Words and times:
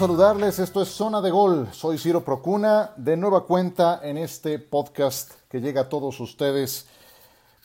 saludarles, 0.00 0.58
esto 0.58 0.80
es 0.80 0.88
Zona 0.88 1.20
de 1.20 1.30
Gol, 1.30 1.68
soy 1.72 1.98
Ciro 1.98 2.24
Procuna, 2.24 2.94
de 2.96 3.18
nueva 3.18 3.44
cuenta 3.44 4.00
en 4.02 4.16
este 4.16 4.58
podcast 4.58 5.32
que 5.50 5.60
llega 5.60 5.82
a 5.82 5.88
todos 5.90 6.18
ustedes 6.20 6.86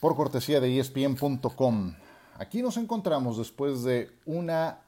por 0.00 0.14
cortesía 0.14 0.60
de 0.60 0.78
ESPN.com. 0.78 1.94
Aquí 2.34 2.60
nos 2.60 2.76
encontramos 2.76 3.38
después 3.38 3.84
de 3.84 4.10
una 4.26 4.82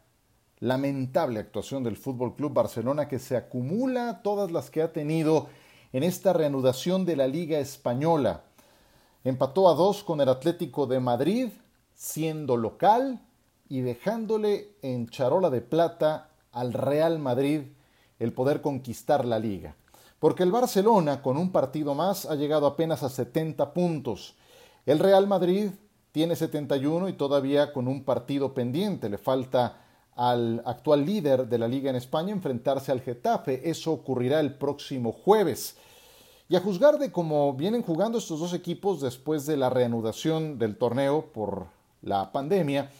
lamentable 0.61 1.41
actuación 1.41 1.83
del 1.83 1.97
Fútbol 1.97 2.37
Club 2.37 2.53
Barcelona 2.53 3.09
que 3.09 3.19
se 3.19 3.35
acumula 3.35 4.21
todas 4.23 4.51
las 4.51 4.69
que 4.69 4.83
ha 4.83 4.93
tenido 4.93 5.47
en 5.95 6.03
esta 6.03 6.35
reanudación 6.35 7.07
de 7.07 7.17
la 7.17 7.29
Liga 7.29 7.59
Española. 7.61 8.43
Empató 9.25 9.71
a 9.71 9.75
dos 9.75 10.05
con 10.05 10.21
el 10.21 10.29
Atlético 10.29 10.87
de 10.87 11.01
Madrid, 11.01 11.49
siendo 11.95 12.59
local 12.59 13.23
y 13.71 13.81
dejándole 13.81 14.77
en 14.83 15.09
charola 15.09 15.49
de 15.49 15.63
plata 15.63 16.29
al 16.59 16.73
Real 16.73 17.19
Madrid 17.19 17.63
el 18.19 18.33
poder 18.33 18.61
conquistar 18.61 19.25
la 19.25 19.39
liga. 19.39 19.77
Porque 20.19 20.43
el 20.43 20.51
Barcelona, 20.51 21.23
con 21.23 21.37
un 21.37 21.53
partido 21.53 21.95
más, 21.95 22.27
ha 22.27 22.35
llegado 22.35 22.67
apenas 22.67 23.03
a 23.03 23.09
70 23.09 23.73
puntos. 23.73 24.35
El 24.85 24.99
Real 24.99 25.27
Madrid 25.29 25.71
tiene 26.11 26.35
71 26.35 27.09
y 27.09 27.13
todavía 27.13 27.73
con 27.73 27.87
un 27.87 28.03
partido 28.03 28.55
pendiente. 28.55 29.09
Le 29.09 29.19
falta 29.19 29.85
al 30.17 30.61
actual 30.67 31.07
líder 31.07 31.49
de 31.49 31.59
la 31.59 31.69
liga 31.69 31.91
en 31.91 31.97
España 31.97 32.33
enfrentarse 32.33 32.91
al 32.91 33.01
Getafe. 33.01 33.71
Eso 33.71 33.93
ocurrirá 33.93 34.41
el 34.41 34.55
próximo 34.55 35.13
jueves. 35.13 35.77
Y 36.49 36.57
a 36.57 36.61
juzgar 36.61 36.99
de 36.99 37.13
cómo 37.13 37.53
vienen 37.53 37.83
jugando 37.83 38.19
estos 38.19 38.41
dos 38.41 38.55
equipos 38.55 39.01
después 39.01 39.47
de 39.47 39.57
la 39.57 39.71
reanudación 39.71 40.59
del 40.59 40.77
torneo 40.77 41.27
por 41.33 41.67
la 42.03 42.33
pandemia, 42.33 42.91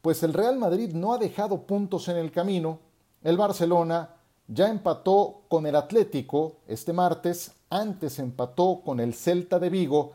pues 0.00 0.22
el 0.22 0.32
Real 0.32 0.56
Madrid 0.56 0.92
no 0.94 1.12
ha 1.12 1.18
dejado 1.18 1.62
puntos 1.66 2.08
en 2.08 2.16
el 2.16 2.30
camino. 2.30 2.78
El 3.22 3.36
Barcelona 3.36 4.10
ya 4.48 4.68
empató 4.68 5.42
con 5.48 5.66
el 5.66 5.76
Atlético 5.76 6.56
este 6.66 6.92
martes, 6.92 7.52
antes 7.70 8.18
empató 8.18 8.82
con 8.84 8.98
el 8.98 9.14
Celta 9.14 9.58
de 9.58 9.70
Vigo 9.70 10.12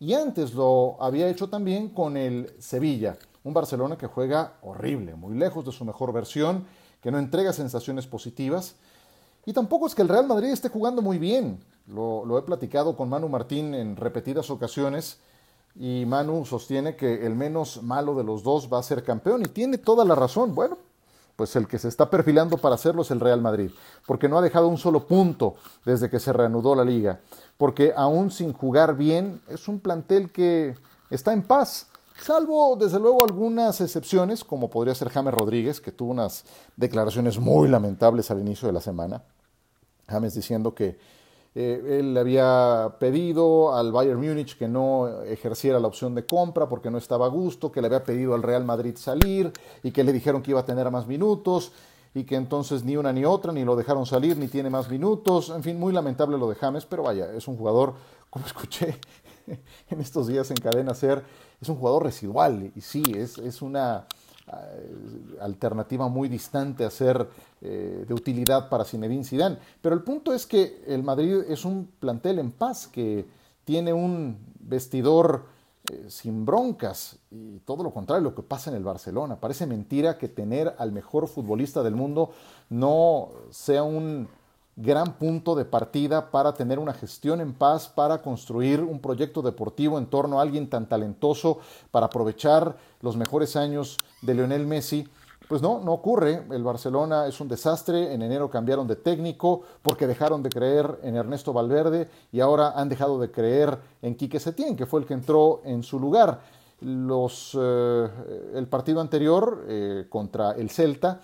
y 0.00 0.14
antes 0.14 0.54
lo 0.54 0.96
había 1.00 1.28
hecho 1.28 1.48
también 1.48 1.90
con 1.90 2.16
el 2.16 2.54
Sevilla. 2.58 3.18
Un 3.44 3.52
Barcelona 3.52 3.98
que 3.98 4.06
juega 4.06 4.54
horrible, 4.62 5.14
muy 5.14 5.36
lejos 5.36 5.64
de 5.64 5.72
su 5.72 5.84
mejor 5.84 6.12
versión, 6.12 6.64
que 7.02 7.10
no 7.10 7.18
entrega 7.18 7.52
sensaciones 7.52 8.06
positivas. 8.06 8.76
Y 9.44 9.52
tampoco 9.52 9.86
es 9.86 9.94
que 9.94 10.02
el 10.02 10.08
Real 10.08 10.26
Madrid 10.26 10.48
esté 10.48 10.68
jugando 10.68 11.02
muy 11.02 11.18
bien. 11.18 11.60
Lo, 11.86 12.38
he 12.38 12.42
platicado 12.42 12.96
con 12.96 13.08
Manu 13.08 13.28
Martín 13.28 13.74
en 13.74 13.96
repetidas 13.96 14.50
ocasiones 14.50 15.18
y 15.74 16.04
Manu 16.06 16.44
sostiene 16.44 16.96
que 16.96 17.26
el 17.26 17.34
menos 17.34 17.82
malo 17.82 18.14
de 18.14 18.24
los 18.24 18.42
dos 18.42 18.68
va 18.72 18.78
a 18.78 18.82
ser 18.82 19.04
campeón 19.04 19.42
y 19.42 19.48
tiene 19.48 19.78
toda 19.78 20.04
la 20.04 20.14
razón. 20.14 20.54
Bueno, 20.54 20.78
pues 21.38 21.54
el 21.54 21.68
que 21.68 21.78
se 21.78 21.86
está 21.86 22.10
perfilando 22.10 22.58
para 22.58 22.74
hacerlo 22.74 23.02
es 23.02 23.12
el 23.12 23.20
Real 23.20 23.40
Madrid, 23.40 23.70
porque 24.08 24.28
no 24.28 24.38
ha 24.38 24.42
dejado 24.42 24.66
un 24.66 24.76
solo 24.76 25.06
punto 25.06 25.54
desde 25.84 26.10
que 26.10 26.18
se 26.18 26.32
reanudó 26.32 26.74
la 26.74 26.84
liga, 26.84 27.20
porque 27.56 27.92
aún 27.96 28.32
sin 28.32 28.52
jugar 28.52 28.96
bien 28.96 29.40
es 29.46 29.68
un 29.68 29.78
plantel 29.78 30.32
que 30.32 30.74
está 31.10 31.32
en 31.32 31.44
paz, 31.44 31.86
salvo 32.20 32.74
desde 32.74 32.98
luego 32.98 33.22
algunas 33.22 33.80
excepciones, 33.80 34.42
como 34.42 34.68
podría 34.68 34.96
ser 34.96 35.10
James 35.10 35.32
Rodríguez, 35.32 35.80
que 35.80 35.92
tuvo 35.92 36.10
unas 36.10 36.44
declaraciones 36.76 37.38
muy 37.38 37.68
lamentables 37.68 38.32
al 38.32 38.40
inicio 38.40 38.66
de 38.66 38.74
la 38.74 38.80
semana. 38.80 39.22
James 40.08 40.34
diciendo 40.34 40.74
que 40.74 40.98
eh, 41.60 41.98
él 41.98 42.14
le 42.14 42.20
había 42.20 42.94
pedido 43.00 43.74
al 43.74 43.90
Bayern 43.90 44.20
Múnich 44.20 44.56
que 44.56 44.68
no 44.68 45.22
ejerciera 45.24 45.80
la 45.80 45.88
opción 45.88 46.14
de 46.14 46.24
compra 46.24 46.68
porque 46.68 46.88
no 46.88 46.98
estaba 46.98 47.26
a 47.26 47.28
gusto, 47.28 47.72
que 47.72 47.80
le 47.80 47.88
había 47.88 48.04
pedido 48.04 48.34
al 48.34 48.44
Real 48.44 48.64
Madrid 48.64 48.94
salir 48.96 49.52
y 49.82 49.90
que 49.90 50.04
le 50.04 50.12
dijeron 50.12 50.40
que 50.40 50.52
iba 50.52 50.60
a 50.60 50.64
tener 50.64 50.88
más 50.92 51.08
minutos 51.08 51.72
y 52.14 52.22
que 52.22 52.36
entonces 52.36 52.84
ni 52.84 52.96
una 52.96 53.12
ni 53.12 53.24
otra, 53.24 53.50
ni 53.52 53.64
lo 53.64 53.74
dejaron 53.74 54.06
salir, 54.06 54.36
ni 54.36 54.46
tiene 54.46 54.70
más 54.70 54.88
minutos. 54.88 55.50
En 55.50 55.64
fin, 55.64 55.80
muy 55.80 55.92
lamentable 55.92 56.38
lo 56.38 56.48
de 56.48 56.54
James, 56.54 56.86
pero 56.86 57.02
vaya, 57.02 57.32
es 57.32 57.48
un 57.48 57.56
jugador, 57.56 57.94
como 58.30 58.46
escuché 58.46 58.96
en 59.90 60.00
estos 60.00 60.28
días 60.28 60.48
en 60.52 60.58
cadena 60.58 60.94
ser, 60.94 61.24
es 61.60 61.68
un 61.68 61.74
jugador 61.74 62.04
residual 62.04 62.70
y 62.76 62.80
sí, 62.80 63.02
es, 63.16 63.36
es 63.38 63.62
una 63.62 64.06
alternativa 65.40 66.08
muy 66.08 66.28
distante 66.28 66.84
a 66.84 66.90
ser 66.90 67.28
eh, 67.60 68.04
de 68.06 68.14
utilidad 68.14 68.68
para 68.68 68.84
Zinedine 68.84 69.24
Zidane. 69.24 69.58
Pero 69.80 69.94
el 69.94 70.02
punto 70.02 70.32
es 70.32 70.46
que 70.46 70.82
el 70.86 71.02
Madrid 71.02 71.42
es 71.48 71.64
un 71.64 71.88
plantel 72.00 72.38
en 72.38 72.52
paz 72.52 72.86
que 72.86 73.26
tiene 73.64 73.92
un 73.92 74.38
vestidor 74.60 75.44
eh, 75.90 76.06
sin 76.08 76.44
broncas 76.44 77.18
y 77.30 77.58
todo 77.60 77.82
lo 77.82 77.92
contrario 77.92 78.22
lo 78.22 78.34
que 78.34 78.42
pasa 78.42 78.70
en 78.70 78.76
el 78.76 78.84
Barcelona. 78.84 79.36
Parece 79.36 79.66
mentira 79.66 80.18
que 80.18 80.28
tener 80.28 80.74
al 80.78 80.92
mejor 80.92 81.28
futbolista 81.28 81.82
del 81.82 81.94
mundo 81.94 82.30
no 82.70 83.28
sea 83.50 83.82
un 83.82 84.28
gran 84.80 85.14
punto 85.14 85.56
de 85.56 85.64
partida 85.64 86.30
para 86.30 86.54
tener 86.54 86.78
una 86.78 86.94
gestión 86.94 87.40
en 87.40 87.52
paz, 87.52 87.88
para 87.88 88.22
construir 88.22 88.80
un 88.80 89.00
proyecto 89.00 89.42
deportivo 89.42 89.98
en 89.98 90.06
torno 90.06 90.38
a 90.38 90.42
alguien 90.42 90.70
tan 90.70 90.88
talentoso, 90.88 91.58
para 91.90 92.06
aprovechar 92.06 92.76
los 93.00 93.16
mejores 93.16 93.56
años 93.56 93.98
de 94.22 94.34
Lionel 94.34 94.66
Messi. 94.66 95.08
Pues 95.48 95.62
no, 95.62 95.80
no 95.80 95.92
ocurre. 95.92 96.44
El 96.50 96.62
Barcelona 96.62 97.26
es 97.26 97.40
un 97.40 97.48
desastre. 97.48 98.12
En 98.12 98.22
enero 98.22 98.50
cambiaron 98.50 98.86
de 98.86 98.96
técnico 98.96 99.62
porque 99.82 100.06
dejaron 100.06 100.42
de 100.42 100.50
creer 100.50 101.00
en 101.02 101.16
Ernesto 101.16 101.52
Valverde 101.52 102.08
y 102.30 102.40
ahora 102.40 102.72
han 102.76 102.88
dejado 102.88 103.18
de 103.18 103.30
creer 103.30 103.78
en 104.02 104.14
Quique 104.14 104.38
Setién, 104.38 104.76
que 104.76 104.86
fue 104.86 105.00
el 105.00 105.06
que 105.06 105.14
entró 105.14 105.62
en 105.64 105.82
su 105.82 105.98
lugar. 105.98 106.40
Los, 106.80 107.56
eh, 107.60 108.08
el 108.54 108.68
partido 108.68 109.00
anterior 109.00 109.64
eh, 109.66 110.06
contra 110.08 110.52
el 110.52 110.70
Celta 110.70 111.20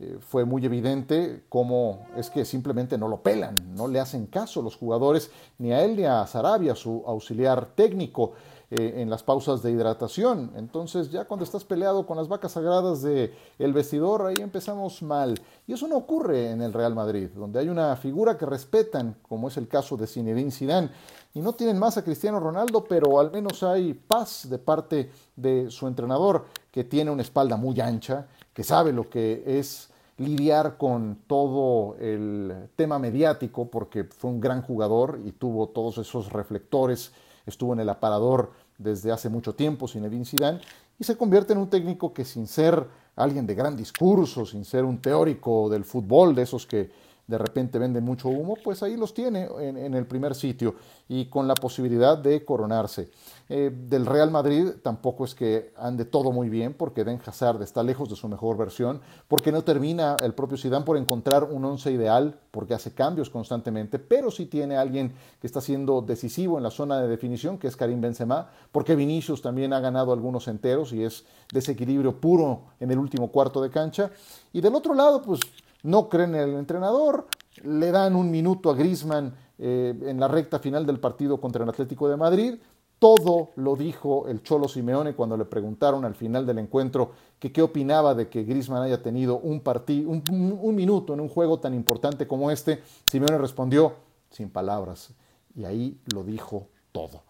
eh, 0.00 0.18
fue 0.20 0.44
muy 0.44 0.64
evidente 0.64 1.44
cómo 1.48 2.06
es 2.16 2.30
que 2.30 2.44
simplemente 2.44 2.96
no 2.96 3.08
lo 3.08 3.22
pelan, 3.22 3.74
no 3.74 3.88
le 3.88 4.00
hacen 4.00 4.26
caso 4.26 4.62
los 4.62 4.76
jugadores, 4.76 5.30
ni 5.58 5.72
a 5.72 5.84
él 5.84 5.96
ni 5.96 6.04
a 6.04 6.26
Sarabia, 6.26 6.74
su 6.74 7.02
auxiliar 7.06 7.66
técnico, 7.74 8.32
eh, 8.70 9.00
en 9.00 9.08
las 9.08 9.22
pausas 9.22 9.62
de 9.62 9.70
hidratación. 9.70 10.52
Entonces 10.54 11.10
ya 11.10 11.24
cuando 11.24 11.42
estás 11.42 11.64
peleado 11.64 12.04
con 12.04 12.18
las 12.18 12.28
vacas 12.28 12.52
sagradas 12.52 13.00
del 13.00 13.32
el 13.58 13.72
vestidor, 13.72 14.26
ahí 14.26 14.42
empezamos 14.42 15.00
mal. 15.00 15.40
Y 15.66 15.72
eso 15.72 15.88
no 15.88 15.96
ocurre 15.96 16.50
en 16.50 16.60
el 16.60 16.74
Real 16.74 16.94
Madrid, 16.94 17.30
donde 17.34 17.60
hay 17.60 17.70
una 17.70 17.96
figura 17.96 18.36
que 18.36 18.44
respetan, 18.44 19.16
como 19.26 19.48
es 19.48 19.56
el 19.56 19.68
caso 19.68 19.96
de 19.96 20.06
Zinedine 20.06 20.50
Zidane, 20.50 20.90
y 21.32 21.40
no 21.40 21.54
tienen 21.54 21.78
más 21.78 21.96
a 21.96 22.04
Cristiano 22.04 22.40
Ronaldo, 22.40 22.84
pero 22.84 23.18
al 23.18 23.30
menos 23.30 23.62
hay 23.62 23.94
paz 23.94 24.46
de 24.50 24.58
parte 24.58 25.10
de 25.34 25.70
su 25.70 25.86
entrenador, 25.86 26.44
que 26.70 26.84
tiene 26.84 27.10
una 27.10 27.22
espalda 27.22 27.56
muy 27.56 27.80
ancha, 27.80 28.26
que 28.52 28.64
sabe 28.64 28.92
lo 28.92 29.08
que 29.08 29.44
es 29.46 29.87
lidiar 30.18 30.76
con 30.76 31.18
todo 31.26 31.96
el 31.98 32.68
tema 32.76 32.98
mediático, 32.98 33.70
porque 33.70 34.04
fue 34.04 34.30
un 34.30 34.40
gran 34.40 34.62
jugador 34.62 35.20
y 35.24 35.32
tuvo 35.32 35.68
todos 35.68 35.98
esos 35.98 36.32
reflectores, 36.32 37.12
estuvo 37.46 37.72
en 37.72 37.80
el 37.80 37.88
aparador 37.88 38.50
desde 38.76 39.12
hace 39.12 39.28
mucho 39.28 39.54
tiempo, 39.54 39.88
Zinedine 39.88 40.24
Zidane, 40.24 40.60
y 40.98 41.04
se 41.04 41.16
convierte 41.16 41.52
en 41.52 41.60
un 41.60 41.70
técnico 41.70 42.12
que 42.12 42.24
sin 42.24 42.46
ser 42.46 42.86
alguien 43.14 43.46
de 43.46 43.54
gran 43.54 43.76
discurso, 43.76 44.44
sin 44.44 44.64
ser 44.64 44.84
un 44.84 44.98
teórico 45.00 45.68
del 45.68 45.84
fútbol, 45.84 46.34
de 46.34 46.42
esos 46.42 46.66
que 46.66 46.90
de 47.28 47.38
repente 47.38 47.78
venden 47.78 48.04
mucho 48.04 48.30
humo, 48.30 48.56
pues 48.64 48.82
ahí 48.82 48.96
los 48.96 49.12
tiene 49.12 49.48
en, 49.60 49.94
el 49.94 50.06
primer 50.06 50.34
sitio 50.34 50.74
y 51.08 51.26
con 51.26 51.46
la 51.46 51.54
posibilidad 51.54 52.16
de 52.16 52.42
coronarse. 52.44 53.10
Eh, 53.50 53.70
del 53.88 54.06
Real 54.06 54.30
Madrid 54.30 54.70
tampoco 54.82 55.24
es 55.24 55.34
que 55.34 55.72
ande 55.76 56.06
todo 56.06 56.32
muy 56.32 56.48
bien 56.48 56.74
porque 56.74 57.04
Den 57.04 57.20
Hazard 57.24 57.62
está 57.62 57.82
lejos 57.82 58.08
de 58.08 58.16
su 58.16 58.28
mejor 58.28 58.56
versión, 58.56 59.00
porque 59.28 59.52
no 59.52 59.62
termina 59.62 60.16
el 60.22 60.34
propio 60.34 60.56
Zidane 60.56 60.86
por 60.86 60.96
encontrar 60.96 61.44
un 61.44 61.64
once 61.66 61.92
ideal, 61.92 62.38
porque 62.50 62.72
hace 62.72 62.92
cambios 62.92 63.28
constantemente, 63.28 63.98
pero 63.98 64.30
sí 64.30 64.46
tiene 64.46 64.76
alguien 64.76 65.12
que 65.40 65.46
está 65.46 65.60
siendo 65.60 66.00
decisivo 66.00 66.56
en 66.56 66.62
la 66.62 66.70
zona 66.70 66.98
de 66.98 67.08
definición, 67.08 67.58
que 67.58 67.68
es 67.68 67.76
Karim 67.76 68.00
Benzema, 68.00 68.48
porque 68.72 68.96
Vinicius 68.96 69.42
también 69.42 69.74
ha 69.74 69.80
ganado 69.80 70.14
algunos 70.14 70.48
enteros 70.48 70.94
y 70.94 71.04
es 71.04 71.26
desequilibrio 71.52 72.18
puro 72.18 72.62
en 72.80 72.90
el 72.90 72.98
último 72.98 73.30
cuarto 73.30 73.62
de 73.62 73.68
cancha. 73.68 74.10
Y 74.52 74.62
del 74.62 74.74
otro 74.74 74.94
lado, 74.94 75.20
pues 75.22 75.40
no 75.82 76.08
creen 76.08 76.34
en 76.34 76.42
el 76.42 76.54
entrenador, 76.54 77.26
le 77.62 77.90
dan 77.90 78.16
un 78.16 78.30
minuto 78.30 78.70
a 78.70 78.74
Grisman 78.74 79.34
eh, 79.58 79.94
en 80.06 80.20
la 80.20 80.28
recta 80.28 80.58
final 80.58 80.86
del 80.86 81.00
partido 81.00 81.40
contra 81.40 81.64
el 81.64 81.70
Atlético 81.70 82.08
de 82.08 82.16
Madrid. 82.16 82.54
Todo 82.98 83.50
lo 83.56 83.76
dijo 83.76 84.26
el 84.26 84.42
Cholo 84.42 84.66
Simeone 84.66 85.14
cuando 85.14 85.36
le 85.36 85.44
preguntaron 85.44 86.04
al 86.04 86.16
final 86.16 86.44
del 86.44 86.58
encuentro 86.58 87.12
que 87.38 87.52
qué 87.52 87.62
opinaba 87.62 88.14
de 88.14 88.28
que 88.28 88.42
Grisman 88.42 88.82
haya 88.82 89.02
tenido 89.02 89.38
un, 89.38 89.62
un, 90.06 90.58
un 90.60 90.74
minuto 90.74 91.14
en 91.14 91.20
un 91.20 91.28
juego 91.28 91.60
tan 91.60 91.74
importante 91.74 92.26
como 92.26 92.50
este. 92.50 92.82
Simeone 93.08 93.38
respondió 93.38 93.94
sin 94.30 94.50
palabras 94.50 95.10
y 95.54 95.64
ahí 95.64 96.00
lo 96.12 96.24
dijo 96.24 96.66
todo. 96.90 97.22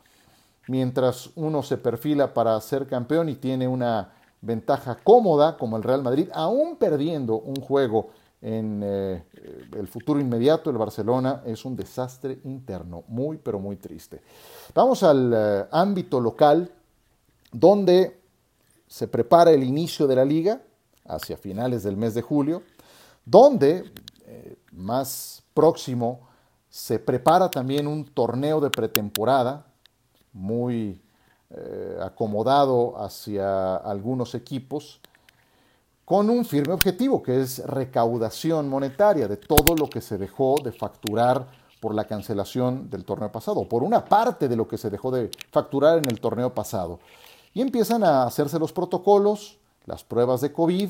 Mientras 0.69 1.31
uno 1.35 1.63
se 1.63 1.77
perfila 1.77 2.33
para 2.35 2.59
ser 2.61 2.87
campeón 2.87 3.29
y 3.29 3.35
tiene 3.35 3.69
una 3.69 4.13
ventaja 4.41 4.97
cómoda 5.03 5.57
como 5.57 5.77
el 5.77 5.83
Real 5.83 6.03
Madrid, 6.03 6.29
aún 6.33 6.77
perdiendo 6.77 7.37
un 7.37 7.57
juego 7.57 8.11
en 8.41 8.83
eh, 8.85 9.25
el 9.73 9.89
futuro 9.89 10.21
inmediato, 10.21 10.71
el 10.71 10.79
Barcelona 10.79 11.43
es 11.45 11.65
un 11.65 11.75
desastre 11.75 12.39
interno, 12.45 13.05
muy 13.09 13.37
pero 13.39 13.59
muy 13.59 13.77
triste. 13.77 14.21
Vamos 14.75 15.03
al 15.03 15.33
eh, 15.35 15.65
ámbito 15.73 16.21
local, 16.21 16.71
donde 17.51 18.21
se 18.87 19.09
prepara 19.09 19.51
el 19.51 19.65
inicio 19.65 20.07
de 20.07 20.17
la 20.17 20.25
liga, 20.25 20.63
hacia 21.07 21.37
finales 21.37 21.83
del 21.83 21.97
mes 21.97 22.15
de 22.15 22.23
julio, 22.23 22.63
donde 23.25 23.91
eh, 24.27 24.57
más 24.73 25.43
próximo 25.55 26.29
se 26.69 26.99
prepara 26.99 27.51
también 27.51 27.87
un 27.87 28.05
torneo 28.05 28.61
de 28.61 28.71
pretemporada 28.71 29.67
muy 30.33 31.03
acomodado 32.03 33.03
hacia 33.03 33.77
algunos 33.77 34.35
equipos 34.35 35.01
con 36.09 36.31
un 36.31 36.47
firme 36.47 36.73
objetivo 36.73 37.23
que 37.23 37.43
es 37.43 37.59
recaudación 37.67 38.67
monetaria 38.67 39.29
de 39.29 39.37
todo 39.37 39.77
lo 39.77 39.91
que 39.91 40.01
se 40.01 40.17
dejó 40.17 40.55
de 40.65 40.73
facturar 40.73 41.47
por 41.81 41.95
la 41.95 42.07
cancelación 42.07 42.89
del 42.89 43.05
torneo 43.05 43.31
pasado, 43.31 43.69
por 43.69 43.83
una 43.83 44.07
parte 44.07 44.49
de 44.49 44.57
lo 44.57 44.67
que 44.67 44.79
se 44.79 44.89
dejó 44.89 45.11
de 45.11 45.31
facturar 45.51 45.99
en 45.99 46.11
el 46.11 46.19
torneo 46.19 46.55
pasado. 46.55 46.99
Y 47.53 47.61
empiezan 47.61 48.05
a 48.05 48.23
hacerse 48.23 48.59
los 48.59 48.73
protocolos, 48.73 49.59
las 49.85 50.03
pruebas 50.03 50.41
de 50.41 50.51
COVID 50.51 50.89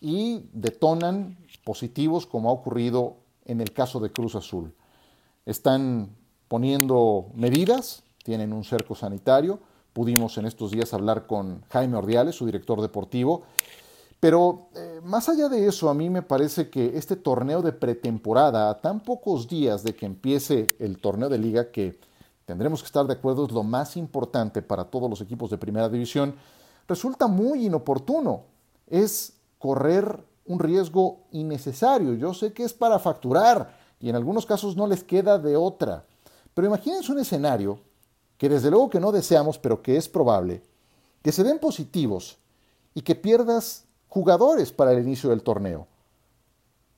y 0.00 0.42
detonan 0.52 1.38
positivos 1.62 2.26
como 2.26 2.50
ha 2.50 2.52
ocurrido 2.52 3.18
en 3.44 3.60
el 3.60 3.72
caso 3.72 4.00
de 4.00 4.10
Cruz 4.10 4.34
Azul. 4.34 4.74
Están 5.44 6.10
poniendo 6.48 7.26
medidas, 7.36 8.02
tienen 8.24 8.52
un 8.52 8.64
cerco 8.64 8.96
sanitario. 8.96 9.60
Pudimos 9.92 10.38
en 10.38 10.46
estos 10.46 10.72
días 10.72 10.92
hablar 10.92 11.28
con 11.28 11.62
Jaime 11.70 11.96
Ordiales, 11.96 12.34
su 12.34 12.46
director 12.46 12.82
deportivo. 12.82 13.44
Pero 14.20 14.68
eh, 14.74 15.00
más 15.04 15.28
allá 15.28 15.48
de 15.48 15.66
eso, 15.66 15.90
a 15.90 15.94
mí 15.94 16.08
me 16.08 16.22
parece 16.22 16.70
que 16.70 16.96
este 16.96 17.16
torneo 17.16 17.62
de 17.62 17.72
pretemporada, 17.72 18.70
a 18.70 18.80
tan 18.80 19.00
pocos 19.00 19.46
días 19.46 19.82
de 19.82 19.94
que 19.94 20.06
empiece 20.06 20.74
el 20.78 20.98
torneo 20.98 21.28
de 21.28 21.38
liga, 21.38 21.70
que 21.70 21.98
tendremos 22.44 22.80
que 22.80 22.86
estar 22.86 23.06
de 23.06 23.12
acuerdo, 23.12 23.46
es 23.46 23.52
lo 23.52 23.62
más 23.62 23.96
importante 23.96 24.62
para 24.62 24.84
todos 24.84 25.10
los 25.10 25.20
equipos 25.20 25.50
de 25.50 25.58
primera 25.58 25.88
división, 25.88 26.34
resulta 26.88 27.26
muy 27.26 27.66
inoportuno. 27.66 28.44
Es 28.86 29.34
correr 29.58 30.24
un 30.46 30.58
riesgo 30.58 31.20
innecesario. 31.32 32.14
Yo 32.14 32.32
sé 32.32 32.52
que 32.52 32.64
es 32.64 32.72
para 32.72 32.98
facturar 32.98 33.76
y 34.00 34.08
en 34.08 34.16
algunos 34.16 34.46
casos 34.46 34.76
no 34.76 34.86
les 34.86 35.02
queda 35.02 35.38
de 35.38 35.56
otra. 35.56 36.04
Pero 36.54 36.68
imagínense 36.68 37.12
un 37.12 37.18
escenario 37.18 37.80
que 38.38 38.48
desde 38.48 38.70
luego 38.70 38.90
que 38.90 39.00
no 39.00 39.12
deseamos, 39.12 39.58
pero 39.58 39.82
que 39.82 39.96
es 39.96 40.08
probable, 40.08 40.62
que 41.22 41.32
se 41.32 41.42
den 41.42 41.58
positivos 41.58 42.38
y 42.94 43.02
que 43.02 43.14
pierdas 43.14 43.85
jugadores 44.16 44.72
para 44.72 44.92
el 44.92 45.02
inicio 45.02 45.28
del 45.28 45.42
torneo. 45.42 45.86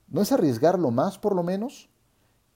¿No 0.07 0.23
es 0.23 0.31
arriesgarlo 0.31 0.93
más 0.93 1.19
por 1.19 1.35
lo 1.35 1.43
menos? 1.43 1.89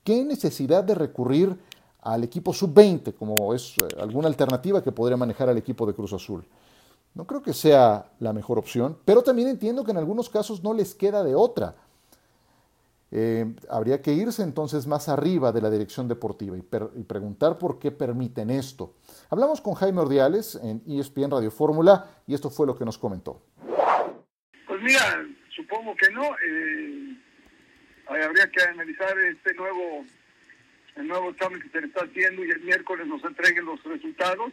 ¿Qué 0.04 0.24
necesidad 0.24 0.84
de 0.84 0.94
recurrir 0.94 1.58
al 2.00 2.22
equipo 2.22 2.52
sub-20 2.52 3.12
como 3.16 3.54
es 3.54 3.74
eh, 3.78 3.96
alguna 4.00 4.28
alternativa 4.28 4.80
que 4.80 4.92
podría 4.92 5.16
manejar 5.16 5.48
al 5.48 5.58
equipo 5.58 5.84
de 5.84 5.94
Cruz 5.94 6.12
Azul? 6.12 6.46
No 7.12 7.26
creo 7.26 7.42
que 7.42 7.52
sea 7.52 8.12
la 8.20 8.32
mejor 8.32 8.56
opción, 8.56 8.96
pero 9.04 9.24
también 9.24 9.48
entiendo 9.48 9.82
que 9.82 9.90
en 9.90 9.96
algunos 9.96 10.30
casos 10.30 10.62
no 10.62 10.72
les 10.72 10.94
queda 10.94 11.24
de 11.24 11.34
otra. 11.34 11.74
Eh, 13.10 13.54
habría 13.68 14.00
que 14.00 14.12
irse 14.12 14.44
entonces 14.44 14.86
más 14.86 15.08
arriba 15.08 15.50
de 15.50 15.60
la 15.60 15.70
dirección 15.70 16.06
deportiva 16.06 16.56
y, 16.56 16.62
preguntar 16.62 17.58
por 17.58 17.80
qué 17.80 17.90
permiten 17.90 18.48
esto. 18.48 18.92
Hablamos 19.28 19.60
con 19.60 19.74
Jaime 19.74 20.02
Ordiales 20.02 20.54
en 20.62 20.84
ESPN 20.86 21.32
Radio 21.32 21.50
Fórmula 21.50 22.06
y 22.28 22.34
esto 22.34 22.48
fue 22.48 22.64
lo 22.64 22.76
que 22.76 22.84
nos 22.84 22.96
comentó. 22.96 23.40
Mira, 24.82 25.24
supongo 25.54 25.94
que 25.96 26.10
no. 26.10 26.36
Eh, 26.44 27.14
habría 28.06 28.50
que 28.50 28.62
analizar 28.62 29.16
este 29.20 29.54
nuevo, 29.54 30.04
el 30.96 31.06
nuevo 31.06 31.30
examen 31.30 31.60
que 31.62 31.68
se 31.68 31.80
le 31.80 31.86
está 31.86 32.04
haciendo 32.04 32.44
y 32.44 32.50
el 32.50 32.60
miércoles 32.60 33.06
nos 33.06 33.22
entreguen 33.24 33.64
los 33.64 33.82
resultados 33.84 34.52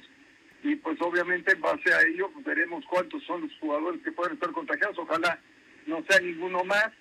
y 0.64 0.76
pues 0.76 1.02
obviamente 1.02 1.54
en 1.54 1.62
base 1.62 1.94
a 1.94 2.02
ello 2.02 2.30
pues, 2.31 2.46
veremos 2.46 2.86
cuántos 2.86 3.24
son 3.24 3.42
los 3.42 3.52
jugadores 3.60 4.02
que 4.04 4.12
pueden 4.12 4.34
estar 4.34 4.52
contagiados. 4.52 4.98
Ojalá 5.00 5.40
no 5.88 6.04
sea 6.08 6.20
ninguno 6.20 6.64
más. 6.64 6.92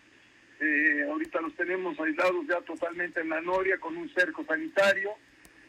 Eh, 0.60 1.06
ahorita 1.08 1.40
los 1.40 1.54
tenemos 1.54 2.00
aislados 2.00 2.46
ya 2.48 2.60
totalmente 2.62 3.20
en 3.20 3.28
la 3.28 3.40
noria 3.40 3.78
con 3.78 3.96
un 3.96 4.12
cerco 4.14 4.44
sanitario. 4.44 5.12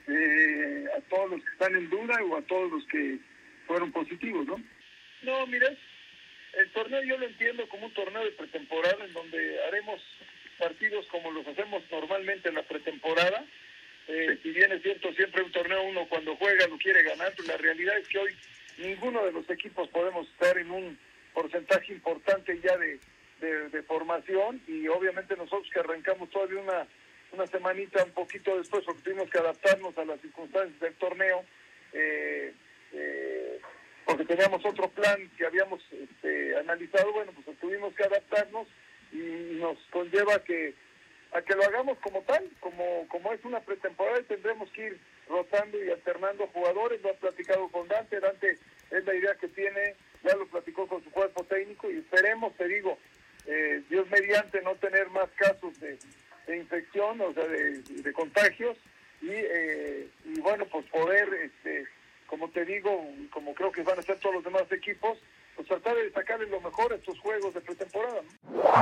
Eh, 0.07 0.85
a 0.97 1.01
todos 1.01 1.31
los 1.31 1.43
que 1.43 1.51
están 1.51 1.75
en 1.75 1.89
duda 1.89 2.15
o 2.23 2.37
a 2.37 2.41
todos 2.43 2.71
los 2.71 2.85
que 2.85 3.19
fueron 3.67 3.91
positivos, 3.91 4.47
¿no? 4.47 4.59
No, 5.21 5.45
mira, 5.47 5.67
el 6.53 6.69
torneo 6.71 7.01
yo 7.03 7.17
lo 7.17 7.25
entiendo 7.25 7.67
como 7.69 7.85
un 7.85 7.93
torneo 7.93 8.23
de 8.23 8.31
pretemporada 8.31 9.05
en 9.05 9.13
donde 9.13 9.63
haremos 9.65 10.01
partidos 10.57 11.05
como 11.07 11.31
los 11.31 11.47
hacemos 11.47 11.83
normalmente 11.91 12.49
en 12.49 12.55
la 12.55 12.63
pretemporada. 12.63 13.45
Eh, 14.07 14.37
si 14.41 14.51
bien 14.51 14.71
es 14.71 14.81
cierto, 14.81 15.13
siempre 15.13 15.43
un 15.43 15.51
torneo 15.51 15.83
uno 15.83 16.07
cuando 16.09 16.35
juega 16.35 16.67
lo 16.67 16.77
quiere 16.77 17.03
ganar, 17.03 17.31
pero 17.35 17.47
la 17.47 17.57
realidad 17.57 17.97
es 17.97 18.07
que 18.07 18.19
hoy 18.19 18.35
ninguno 18.77 19.25
de 19.25 19.31
los 19.31 19.49
equipos 19.49 19.87
podemos 19.89 20.27
estar 20.29 20.57
en 20.57 20.71
un 20.71 20.99
porcentaje 21.33 21.93
importante 21.93 22.59
ya 22.61 22.75
de, 22.77 22.99
de, 23.69 23.83
formación 23.83 24.61
y 24.67 24.87
obviamente 24.87 25.35
nosotros 25.35 25.69
que 25.71 25.79
arrancamos 25.79 26.29
todavía 26.29 26.59
una, 26.59 26.87
una 27.31 27.47
semanita 27.47 28.03
un 28.03 28.11
poquito 28.11 28.57
después 28.57 28.83
porque 28.83 29.01
tuvimos 29.01 29.29
que 29.29 29.37
adaptarnos 29.37 29.97
a 29.97 30.05
las 30.05 30.19
circunstancias 30.21 30.79
del 30.79 30.93
torneo, 30.95 31.45
eh, 31.93 32.53
eh, 32.93 33.28
porque 34.09 34.25
teníamos 34.25 34.65
otro 34.65 34.89
plan 34.89 35.29
que 35.37 35.45
habíamos 35.45 35.79
este, 35.91 36.57
analizado, 36.57 37.13
bueno, 37.13 37.31
pues 37.45 37.55
tuvimos 37.59 37.93
que 37.93 38.03
adaptarnos 38.05 38.67
y 39.11 39.59
nos 39.59 39.77
conlleva 39.91 40.43
que 40.43 40.73
a 41.31 41.43
que 41.43 41.53
lo 41.53 41.63
hagamos 41.63 41.95
como 41.99 42.23
tal, 42.23 42.43
como, 42.59 43.07
como 43.07 43.31
es 43.31 43.45
una 43.45 43.59
pretemporada 43.59 44.19
y 44.19 44.23
tendremos 44.23 44.67
que 44.71 44.87
ir 44.87 44.99
rotando 45.27 45.77
y 45.83 45.91
alternando 45.91 46.47
jugadores, 46.47 47.03
lo 47.03 47.11
ha 47.11 47.13
platicado 47.13 47.67
con 47.67 47.87
Dante, 47.87 48.19
Dante 48.19 48.57
es 48.89 49.05
la 49.05 49.13
idea 49.13 49.35
que 49.35 49.47
tiene, 49.49 49.93
ya 50.23 50.35
lo 50.35 50.47
platicó 50.47 50.87
con 50.87 51.03
su 51.03 51.11
cuerpo 51.11 51.43
técnico 51.43 51.91
y 51.91 51.99
esperemos, 51.99 52.57
te 52.57 52.67
digo, 52.67 52.97
eh, 53.45 53.83
Dios 53.91 54.09
mediante 54.09 54.59
no 54.63 54.73
tener 54.77 55.07
más 55.11 55.29
casos 55.35 55.79
de, 55.79 55.99
infección, 56.57 57.21
o 57.21 57.31
sea, 57.31 57.45
de, 57.45 58.11
contagios 58.13 58.75
y, 59.21 59.29
eh, 59.29 60.07
y 60.25 60.39
bueno, 60.39 60.65
pues 60.65 60.83
poder, 60.87 61.31
este, 61.35 61.85
como 63.31 63.53
creo 63.53 63.71
que 63.71 63.83
van 63.83 63.99
a 63.99 64.01
ser 64.01 64.19
todos 64.19 64.35
los 64.35 64.43
demás 64.43 64.63
equipos, 64.71 65.17
pues 65.55 65.67
tratar 65.67 65.95
de 65.95 66.11
sacarle 66.11 66.47
lo 66.47 66.61
mejor 66.61 66.93
a 66.93 66.95
estos 66.95 67.19
juegos 67.19 67.53
de 67.53 67.61
pretemporada. 67.61 68.21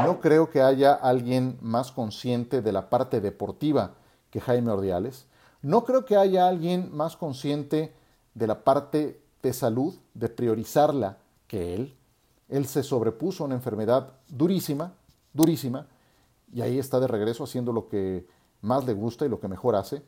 ¿no? 0.04 0.20
creo 0.22 0.50
que 0.50 0.62
haya 0.62 0.94
alguien 0.94 1.58
más 1.62 1.92
consciente 1.92 2.62
de 2.62 2.72
la 2.72 2.90
parte 2.90 3.20
deportiva 3.20 3.96
que 4.30 4.40
Jaime 4.40 4.72
Ordiales. 4.72 5.26
No 5.62 5.86
creo 5.86 6.06
que 6.06 6.16
haya 6.16 6.48
alguien 6.48 6.96
más 6.96 7.18
consciente 7.18 7.94
de 8.36 8.48
la 8.48 8.64
parte 8.64 9.20
de 9.42 9.54
salud, 9.54 9.96
de 10.14 10.30
priorizarla 10.30 11.18
que 11.48 11.74
él. 11.74 11.96
Él 12.50 12.66
se 12.68 12.84
sobrepuso 12.84 13.44
a 13.44 13.48
una 13.48 13.56
enfermedad 13.56 14.14
durísima, 14.28 14.94
durísima, 15.34 15.88
y 16.54 16.62
ahí 16.62 16.80
está 16.80 17.00
de 17.00 17.08
regreso 17.08 17.44
haciendo 17.44 17.74
lo 17.74 17.88
que 17.88 18.26
más 18.62 18.86
le 18.86 18.94
gusta 18.94 19.26
y 19.26 19.30
lo 19.30 19.40
que 19.40 19.48
mejor 19.48 19.76
hace. 19.76 20.02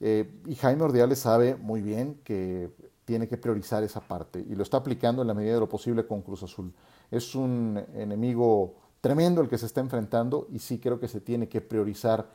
Eh, 0.00 0.30
y 0.46 0.54
Jaime 0.54 0.84
Ordiales 0.84 1.18
sabe 1.18 1.56
muy 1.56 1.82
bien 1.82 2.20
que 2.24 2.70
tiene 3.10 3.26
que 3.26 3.38
priorizar 3.38 3.82
esa 3.82 4.00
parte 4.00 4.38
y 4.38 4.54
lo 4.54 4.62
está 4.62 4.76
aplicando 4.76 5.22
en 5.22 5.26
la 5.26 5.34
medida 5.34 5.54
de 5.54 5.58
lo 5.58 5.68
posible 5.68 6.06
con 6.06 6.22
Cruz 6.22 6.44
Azul. 6.44 6.72
Es 7.10 7.34
un 7.34 7.84
enemigo 7.92 8.76
tremendo 9.00 9.40
el 9.40 9.48
que 9.48 9.58
se 9.58 9.66
está 9.66 9.80
enfrentando 9.80 10.46
y 10.48 10.60
sí 10.60 10.78
creo 10.78 11.00
que 11.00 11.08
se 11.08 11.20
tiene 11.20 11.48
que 11.48 11.60
priorizar 11.60 12.28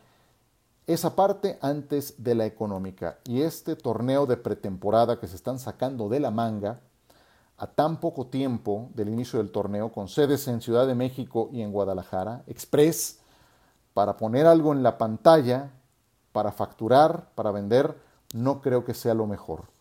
esa 0.85 1.15
parte 1.15 1.57
antes 1.61 2.21
de 2.21 2.35
la 2.35 2.45
económica. 2.45 3.19
Y 3.23 3.43
este 3.43 3.77
torneo 3.77 4.25
de 4.25 4.35
pretemporada 4.35 5.17
que 5.17 5.27
se 5.27 5.37
están 5.37 5.59
sacando 5.59 6.09
de 6.09 6.19
la 6.19 6.29
manga 6.29 6.81
a 7.57 7.67
tan 7.67 8.01
poco 8.01 8.27
tiempo 8.27 8.89
del 8.95 9.07
inicio 9.07 9.39
del 9.39 9.51
torneo, 9.51 9.93
con 9.93 10.09
sedes 10.09 10.45
en 10.49 10.59
Ciudad 10.59 10.85
de 10.87 10.93
México 10.93 11.47
y 11.53 11.61
en 11.61 11.71
Guadalajara, 11.71 12.43
express, 12.47 13.19
para 13.93 14.17
poner 14.17 14.45
algo 14.45 14.73
en 14.73 14.83
la 14.83 14.97
pantalla, 14.97 15.71
para 16.33 16.51
facturar, 16.51 17.29
para 17.33 17.51
vender, 17.51 17.95
no 18.33 18.59
creo 18.61 18.83
que 18.83 18.93
sea 18.93 19.13
lo 19.13 19.25
mejor. 19.25 19.73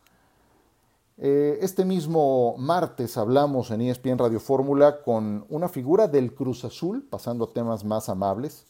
Eh, 1.17 1.59
este 1.63 1.85
mismo 1.85 2.57
martes 2.59 3.17
hablamos 3.17 3.71
en 3.71 3.83
ESPN 3.83 4.19
Radio 4.19 4.41
Fórmula 4.41 5.01
con 5.03 5.47
una 5.49 5.69
figura 5.69 6.09
del 6.09 6.35
Cruz 6.35 6.65
Azul, 6.65 7.07
pasando 7.09 7.45
a 7.45 7.53
temas 7.53 7.85
más 7.85 8.09
amables, 8.09 8.67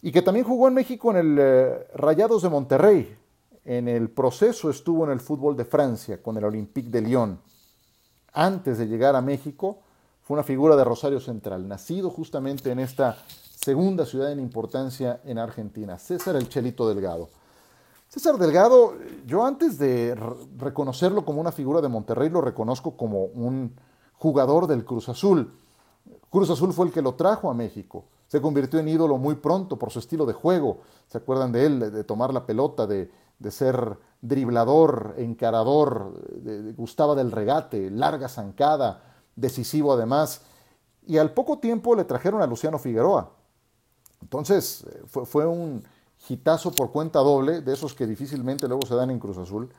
y 0.00 0.10
que 0.10 0.22
también 0.22 0.44
jugó 0.44 0.66
en 0.66 0.74
México 0.74 1.12
en 1.12 1.16
el 1.16 1.36
eh, 1.38 1.86
Rayados 1.94 2.42
de 2.42 2.48
Monterrey. 2.48 3.16
En 3.64 3.86
el 3.86 4.10
proceso 4.10 4.68
estuvo 4.68 5.04
en 5.04 5.12
el 5.12 5.20
fútbol 5.20 5.56
de 5.56 5.64
Francia 5.64 6.20
con 6.20 6.36
el 6.36 6.44
Olympique 6.44 6.90
de 6.90 7.02
Lyon. 7.02 7.38
Antes 8.32 8.78
de 8.78 8.88
llegar 8.88 9.14
a 9.14 9.20
México, 9.20 9.78
fue 10.22 10.34
una 10.34 10.42
figura 10.42 10.74
de 10.74 10.82
Rosario 10.82 11.20
Central, 11.20 11.68
nacido 11.68 12.10
justamente 12.10 12.72
en 12.72 12.80
esta 12.80 13.16
segunda 13.54 14.04
ciudad 14.04 14.32
en 14.32 14.40
importancia 14.40 15.20
en 15.24 15.38
Argentina, 15.38 15.98
César 15.98 16.34
el 16.34 16.48
Chelito 16.48 16.88
Delgado. 16.88 17.28
César 18.12 18.36
Delgado, 18.36 18.92
yo 19.24 19.42
antes 19.42 19.78
de 19.78 20.14
reconocerlo 20.58 21.24
como 21.24 21.40
una 21.40 21.50
figura 21.50 21.80
de 21.80 21.88
Monterrey, 21.88 22.28
lo 22.28 22.42
reconozco 22.42 22.94
como 22.94 23.24
un 23.24 23.74
jugador 24.18 24.66
del 24.66 24.84
Cruz 24.84 25.08
Azul. 25.08 25.50
Cruz 26.28 26.50
Azul 26.50 26.74
fue 26.74 26.88
el 26.88 26.92
que 26.92 27.00
lo 27.00 27.14
trajo 27.14 27.50
a 27.50 27.54
México. 27.54 28.04
Se 28.26 28.42
convirtió 28.42 28.80
en 28.80 28.88
ídolo 28.88 29.16
muy 29.16 29.36
pronto 29.36 29.78
por 29.78 29.90
su 29.90 29.98
estilo 29.98 30.26
de 30.26 30.34
juego. 30.34 30.80
¿Se 31.06 31.16
acuerdan 31.16 31.52
de 31.52 31.64
él? 31.64 31.80
De, 31.90 32.04
tomar 32.04 32.34
la 32.34 32.44
pelota, 32.44 32.86
de, 32.86 33.10
ser 33.48 33.96
driblador, 34.20 35.14
encarador, 35.16 36.12
gustaba 36.76 37.14
del 37.14 37.32
regate, 37.32 37.90
larga 37.90 38.28
zancada, 38.28 39.02
decisivo 39.36 39.90
además. 39.90 40.42
y 41.06 41.16
al 41.16 41.32
poco 41.32 41.60
tiempo 41.60 41.96
le 41.96 42.04
trajeron 42.04 42.42
a 42.42 42.46
Luciano 42.46 42.78
Figueroa. 42.78 43.32
Entonces 44.20 44.84
eh, 44.86 45.02
fue, 45.06 45.24
fue 45.24 45.46
un 45.46 45.82
hitazo 46.28 46.72
por 46.72 46.92
cuenta 46.92 47.18
doble, 47.20 47.60
de 47.60 47.72
esos 47.72 47.94
que 47.94 48.06
difícilmente 48.06 48.68
luego 48.68 48.86
se 48.86 48.94
dan 48.94 49.10
en 49.10 49.18
Cruz 49.18 49.38
Azul. 49.38 49.70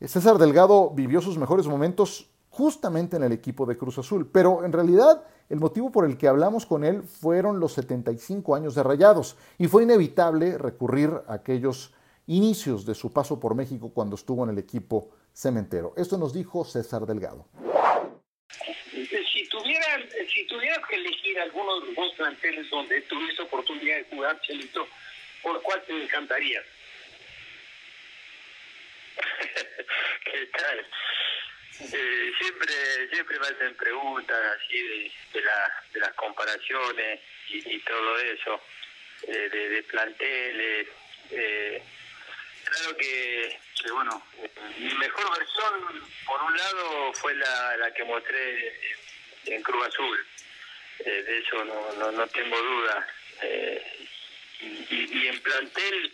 César 0.00 0.38
Delgado 0.38 0.90
vivió 0.90 1.20
sus 1.20 1.38
mejores 1.38 1.66
momentos 1.66 2.28
justamente 2.50 3.16
en 3.16 3.22
el 3.22 3.32
equipo 3.32 3.66
de 3.66 3.76
Cruz 3.76 3.98
Azul, 3.98 4.28
pero 4.32 4.64
en 4.64 4.72
realidad 4.72 5.24
el 5.48 5.60
motivo 5.60 5.92
por 5.92 6.06
el 6.06 6.16
que 6.16 6.28
hablamos 6.28 6.66
con 6.66 6.84
él 6.84 7.02
fueron 7.02 7.60
los 7.60 7.72
75 7.74 8.54
años 8.54 8.74
de 8.74 8.82
Rayados 8.82 9.36
y 9.58 9.68
fue 9.68 9.84
inevitable 9.84 10.58
recurrir 10.58 11.10
a 11.28 11.34
aquellos 11.34 11.94
inicios 12.26 12.84
de 12.84 12.94
su 12.94 13.12
paso 13.12 13.38
por 13.38 13.54
México 13.54 13.92
cuando 13.92 14.16
estuvo 14.16 14.42
en 14.44 14.50
el 14.50 14.58
equipo 14.58 15.10
cementero. 15.34 15.92
Esto 15.96 16.18
nos 16.18 16.32
dijo 16.32 16.64
César 16.64 17.06
Delgado. 17.06 17.46
Si 18.90 19.48
tuvieras, 19.50 20.00
si 20.34 20.46
tuvieras 20.46 20.80
que 20.88 20.96
elegir 20.96 21.38
algunos 21.38 21.82
de 21.82 21.86
los 21.88 21.96
dos 21.96 22.12
planteles 22.16 22.68
donde 22.70 23.02
tuviste 23.02 23.42
oportunidad 23.42 23.98
de 23.98 24.04
jugar, 24.16 24.40
Chelito, 24.40 24.80
¿por 25.46 25.62
cuál 25.62 25.80
te 25.84 25.92
encantaría? 25.92 26.60
¿Qué 30.24 30.46
tal? 30.46 30.86
Eh, 31.82 32.32
siempre 32.40 33.08
siempre 33.12 33.38
me 33.38 33.46
hacen 33.46 33.76
preguntas 33.76 34.56
así 34.56 34.82
de, 34.82 35.12
de, 35.34 35.42
la, 35.42 35.84
de 35.92 36.00
las 36.00 36.12
comparaciones 36.14 37.20
y, 37.48 37.76
y 37.76 37.78
todo 37.78 38.18
eso, 38.18 38.60
eh, 39.28 39.48
de, 39.52 39.68
de, 39.68 39.82
planteles. 39.84 40.88
Eh, 41.30 41.80
claro 42.64 42.96
que, 42.96 43.56
que, 43.80 43.92
bueno, 43.92 44.20
mi 44.78 44.94
mejor 44.94 45.38
versión, 45.38 46.04
por 46.26 46.42
un 46.42 46.56
lado, 46.56 47.12
fue 47.12 47.36
la, 47.36 47.76
la 47.76 47.94
que 47.94 48.02
mostré 48.02 48.80
en 49.44 49.62
Cruz 49.62 49.86
Azul. 49.86 50.26
Eh, 51.04 51.22
de 51.22 51.38
eso 51.38 51.64
no, 51.64 51.92
no, 51.92 52.10
no 52.10 52.26
tengo 52.26 52.60
duda. 52.60 53.06
Y, 54.60 55.18
y, 55.18 55.28
en 55.28 55.40
plantel, 55.40 56.12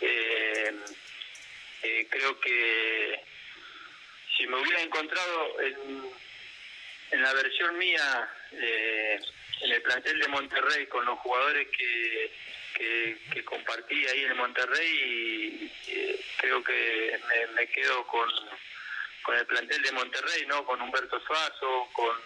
eh, 0.00 0.74
eh, 1.82 2.06
creo 2.10 2.38
que 2.40 3.20
si 4.36 4.46
me 4.46 4.56
hubiera 4.56 4.80
encontrado 4.80 5.60
en, 5.60 6.10
en 7.10 7.22
la 7.22 7.32
versión 7.34 7.76
mía 7.78 8.28
eh, 8.52 9.20
en 9.60 9.72
el 9.72 9.82
plantel 9.82 10.18
de 10.18 10.28
Monterrey 10.28 10.86
con 10.86 11.04
los 11.04 11.18
jugadores 11.20 11.68
que, 11.76 12.32
que, 12.74 13.18
que 13.32 13.44
compartí 13.44 14.06
ahí 14.06 14.24
en 14.24 14.36
Monterrey, 14.36 15.72
eh, 15.88 16.24
creo 16.38 16.62
que 16.62 17.20
me, 17.28 17.46
me, 17.54 17.66
quedo 17.68 18.06
con, 18.06 18.28
con 19.22 19.36
el 19.36 19.46
plantel 19.46 19.82
de 19.82 19.92
Monterrey, 19.92 20.44
¿no? 20.46 20.64
Con 20.64 20.80
Humberto 20.82 21.20
Suazo, 21.24 21.88
con, 21.92 22.16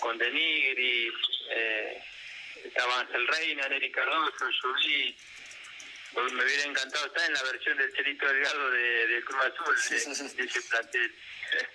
con 0.00 0.18
Denigri, 0.18 1.12
eh, 1.50 2.02
estaba 2.64 3.00
Ángel 3.00 3.26
Reina, 3.28 3.68
Neri 3.68 3.90
Cardoso, 3.90 4.46
Juli 4.60 5.16
me 6.22 6.44
hubiera 6.44 6.64
encantado 6.64 7.06
estar 7.06 7.26
en 7.26 7.34
la 7.34 7.42
versión 7.42 7.76
del 7.76 7.92
Chelito 7.92 8.26
Delgado 8.26 8.70
de, 8.70 9.06
de 9.06 9.24
Cruz 9.24 9.44
Azul, 9.44 9.78
sí, 9.78 9.98
sí, 9.98 10.14
sí. 10.14 10.36
de, 10.36 10.44
ese 10.44 10.62
plantel. 10.62 11.14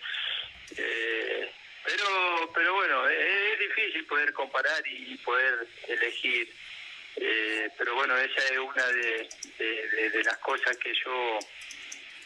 eh, 0.77 1.51
pero, 1.85 2.51
pero 2.53 2.73
bueno, 2.73 3.07
es, 3.07 3.53
es, 3.53 3.59
difícil 3.59 4.05
poder 4.07 4.33
comparar 4.33 4.81
y 4.87 5.15
poder 5.17 5.67
elegir. 5.87 6.51
Eh, 7.17 7.69
pero 7.77 7.95
bueno, 7.95 8.17
esa 8.17 8.45
es 8.45 8.57
una 8.57 8.87
de, 8.87 9.29
de, 9.59 10.09
de 10.09 10.23
las 10.23 10.37
cosas 10.37 10.75
que 10.77 10.93
yo 11.05 11.39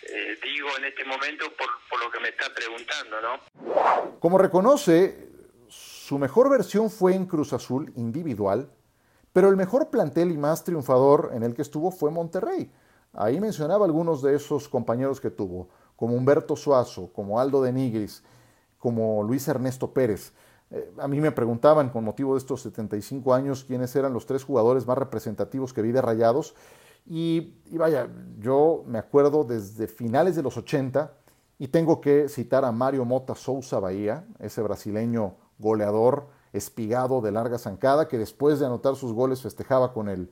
eh, 0.03 0.37
digo 0.41 0.77
en 0.77 0.85
este 0.85 1.03
momento 1.03 1.51
por, 1.53 1.67
por 1.89 1.99
lo 1.99 2.11
que 2.11 2.19
me 2.19 2.29
está 2.29 2.53
preguntando, 2.53 3.19
¿no? 3.21 4.19
Como 4.19 4.37
reconoce, 4.37 5.15
su 6.05 6.19
mejor 6.19 6.51
versión 6.51 6.91
fue 6.91 7.15
en 7.15 7.25
Cruz 7.25 7.51
Azul 7.51 7.91
individual, 7.95 8.69
pero 9.33 9.49
el 9.49 9.57
mejor 9.57 9.89
plantel 9.89 10.31
y 10.31 10.37
más 10.37 10.63
triunfador 10.63 11.31
en 11.33 11.41
el 11.41 11.55
que 11.55 11.63
estuvo 11.63 11.89
fue 11.89 12.11
Monterrey. 12.11 12.71
Ahí 13.11 13.39
mencionaba 13.39 13.85
algunos 13.85 14.21
de 14.21 14.35
esos 14.35 14.69
compañeros 14.69 15.19
que 15.19 15.31
tuvo, 15.31 15.67
como 15.95 16.13
Humberto 16.13 16.55
Suazo, 16.55 17.11
como 17.11 17.39
Aldo 17.39 17.59
de 17.63 17.73
Nigris, 17.73 18.21
como 18.77 19.23
Luis 19.23 19.47
Ernesto 19.47 19.93
Pérez. 19.93 20.31
Eh, 20.69 20.93
a 20.99 21.07
mí 21.07 21.19
me 21.19 21.31
preguntaban 21.31 21.89
con 21.89 22.03
motivo 22.03 22.35
de 22.35 22.37
estos 22.37 22.61
75 22.61 23.33
años 23.33 23.63
quiénes 23.63 23.95
eran 23.95 24.13
los 24.13 24.27
tres 24.27 24.43
jugadores 24.43 24.85
más 24.85 24.99
representativos 24.99 25.73
que 25.73 25.81
vi 25.81 25.91
de 25.91 26.03
Rayados. 26.03 26.53
Y, 27.07 27.55
y, 27.71 27.79
vaya, 27.79 28.07
yo 28.37 28.83
me 28.85 28.99
acuerdo 28.99 29.43
desde 29.43 29.87
finales 29.87 30.35
de 30.35 30.43
los 30.43 30.55
80 30.55 31.11
y 31.57 31.69
tengo 31.69 31.99
que 31.99 32.29
citar 32.29 32.63
a 32.63 32.71
Mario 32.71 33.05
Mota 33.05 33.33
Souza 33.33 33.79
Bahía, 33.79 34.27
ese 34.37 34.61
brasileño 34.61 35.37
goleador 35.59 36.27
espigado 36.53 37.21
de 37.21 37.31
larga 37.31 37.57
zancada 37.57 38.07
que 38.07 38.17
después 38.17 38.59
de 38.59 38.65
anotar 38.65 38.95
sus 38.95 39.13
goles 39.13 39.41
festejaba 39.41 39.93
con, 39.93 40.09
el, 40.09 40.31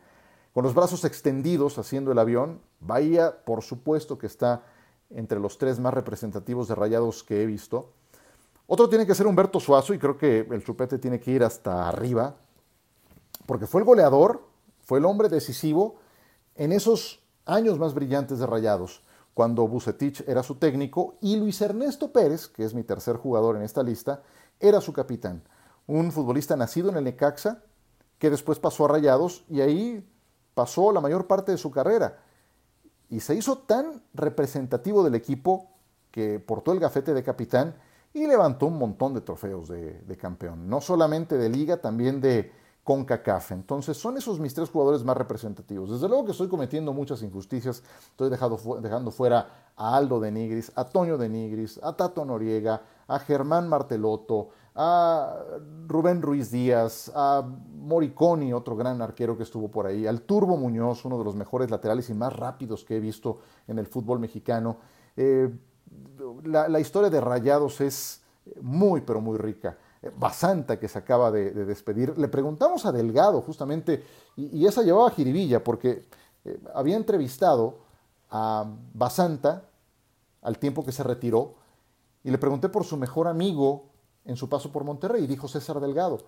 con 0.54 0.64
los 0.64 0.74
brazos 0.74 1.04
extendidos 1.06 1.78
haciendo 1.78 2.12
el 2.12 2.20
avión. 2.20 2.62
Bahía, 2.80 3.44
por 3.46 3.62
supuesto 3.62 4.18
que 4.18 4.28
está 4.28 4.64
entre 5.10 5.40
los 5.40 5.58
tres 5.58 5.80
más 5.80 5.94
representativos 5.94 6.68
de 6.68 6.76
Rayados 6.76 7.24
que 7.24 7.44
he 7.44 7.46
visto. 7.46 7.92
Otro 8.66 8.90
tiene 8.90 9.06
que 9.06 9.16
ser 9.16 9.28
Humberto 9.28 9.60
Suazo 9.60 9.94
y 9.94 10.00
creo 10.00 10.18
que 10.18 10.48
el 10.50 10.64
chupete 10.64 10.98
tiene 10.98 11.20
que 11.20 11.32
ir 11.32 11.44
hasta 11.44 11.88
arriba, 11.88 12.38
porque 13.46 13.68
fue 13.68 13.82
el 13.82 13.86
goleador, 13.86 14.44
fue 14.82 15.00
el 15.00 15.06
hombre 15.06 15.30
decisivo 15.30 15.98
en 16.56 16.72
esos 16.72 17.22
años 17.46 17.78
más 17.78 17.94
brillantes 17.94 18.40
de 18.40 18.48
Rayados, 18.48 19.04
cuando 19.34 19.68
Bucetich 19.68 20.24
era 20.28 20.44
su 20.44 20.56
técnico 20.56 21.16
y 21.20 21.36
Luis 21.36 21.62
Ernesto 21.62 22.14
Pérez, 22.14 22.48
que 22.48 22.64
es 22.64 22.74
mi 22.74 22.84
tercer 22.84 23.18
jugador 23.18 23.58
en 23.58 23.64
esta 23.64 23.84
lista, 23.84 24.24
era 24.60 24.82
su 24.82 24.94
capitán. 24.94 25.44
Un 25.88 26.12
futbolista 26.12 26.56
nacido 26.56 26.90
en 26.90 26.98
el 26.98 27.04
Necaxa, 27.04 27.62
que 28.18 28.30
después 28.30 28.60
pasó 28.60 28.86
a 28.86 28.88
Rayados 28.90 29.44
y 29.50 29.62
ahí 29.62 30.08
pasó 30.54 30.92
la 30.92 31.02
mayor 31.02 31.28
parte 31.28 31.52
de 31.52 31.58
su 31.58 31.72
carrera. 31.72 32.20
Y 33.10 33.20
se 33.20 33.36
hizo 33.36 33.58
tan 33.58 34.02
representativo 34.14 35.04
del 35.04 35.16
equipo 35.16 35.70
que 36.12 36.40
portó 36.40 36.72
el 36.72 36.80
gafete 36.80 37.14
de 37.14 37.24
capitán 37.24 37.76
y 38.14 38.28
levantó 38.28 38.68
un 38.68 38.78
montón 38.78 39.14
de 39.14 39.22
trofeos 39.22 39.68
de, 39.68 40.18
campeón, 40.20 40.70
no 40.70 40.80
solamente 40.80 41.38
de 41.38 41.50
liga, 41.50 41.78
también 41.78 42.22
de, 42.22 42.52
CONCACAF. 42.84 43.52
Entonces, 43.52 43.98
son 43.98 44.18
esos 44.18 44.40
mis 44.40 44.54
tres 44.54 44.70
jugadores 44.70 45.04
más 45.04 45.16
representativos. 45.16 45.90
Desde 45.90 46.08
luego 46.08 46.26
que 46.26 46.32
estoy 46.32 46.50
cometiendo 46.50 46.94
muchas 46.94 47.22
injusticias. 47.24 47.82
Estoy 48.10 48.30
dejando, 48.30 48.60
dejando 48.82 49.12
fuera 49.12 49.72
a 49.76 49.96
Aldo 49.96 50.20
de 50.20 50.32
Nigris, 50.32 50.72
a 50.76 50.84
Toño 50.84 51.18
de 51.18 51.30
Nigris, 51.30 51.80
a 51.82 51.94
Tato 51.94 52.26
Noriega, 52.26 52.82
a 53.08 53.20
Germán 53.20 53.68
Martelotto, 53.68 54.50
a 54.76 55.36
Rubén 55.88 56.22
Ruiz 56.22 56.52
Díaz, 56.52 57.12
a 57.14 57.44
Moriconi, 57.44 58.54
otro 58.54 58.76
gran 58.76 59.02
arquero 59.02 59.38
que 59.38 59.44
estuvo 59.44 59.70
por 59.70 59.86
ahí, 59.86 60.08
al 60.08 60.22
Turbo 60.22 60.58
Muñoz, 60.58 61.06
uno 61.06 61.18
de 61.18 61.24
los 61.24 61.36
mejores 61.36 61.70
laterales 61.70 62.10
y 62.10 62.14
más 62.14 62.34
rápidos 62.36 62.84
que 62.84 62.98
he 62.98 63.00
visto 63.00 63.40
en 63.68 63.78
el 63.80 63.88
fútbol 63.88 64.20
mexicano. 64.20 64.78
Eh, 65.16 65.50
la, 66.44 66.80
historia 66.80 67.10
de 67.10 67.22
Rayados 67.22 67.82
es 67.82 68.22
muy, 68.62 69.02
pero 69.02 69.22
muy 69.22 69.38
rica. 69.38 69.78
Basanta 70.18 70.80
que 70.80 70.88
se 70.88 70.98
acaba 70.98 71.32
de, 71.32 71.52
de, 71.52 71.66
despedir. 71.66 72.18
Le 72.18 72.28
preguntamos 72.28 72.86
a 72.86 72.92
Delgado 72.92 73.42
justamente, 73.42 74.04
y, 74.36 74.58
y 74.58 74.66
esa 74.66 74.82
llevaba 74.82 75.08
a 75.08 75.12
Jiribilla, 75.12 75.64
porque 75.64 76.04
eh, 76.46 76.60
había 76.74 76.98
entrevistado 76.98 77.78
a 78.30 78.66
Basanta 78.94 79.64
al 80.42 80.58
tiempo 80.58 80.84
que 80.84 80.92
se 80.92 81.04
retiró, 81.04 81.56
y 82.24 82.32
le 82.32 82.38
pregunté 82.38 82.70
por 82.70 82.86
su 82.86 82.98
mejor 82.98 83.28
amigo 83.28 83.90
en 84.26 84.38
su 84.38 84.48
paso 84.48 84.72
por 84.72 84.84
Monterrey, 84.84 85.24
y 85.24 85.28
dijo 85.28 85.48
César 85.48 85.80
Delgado. 85.80 86.20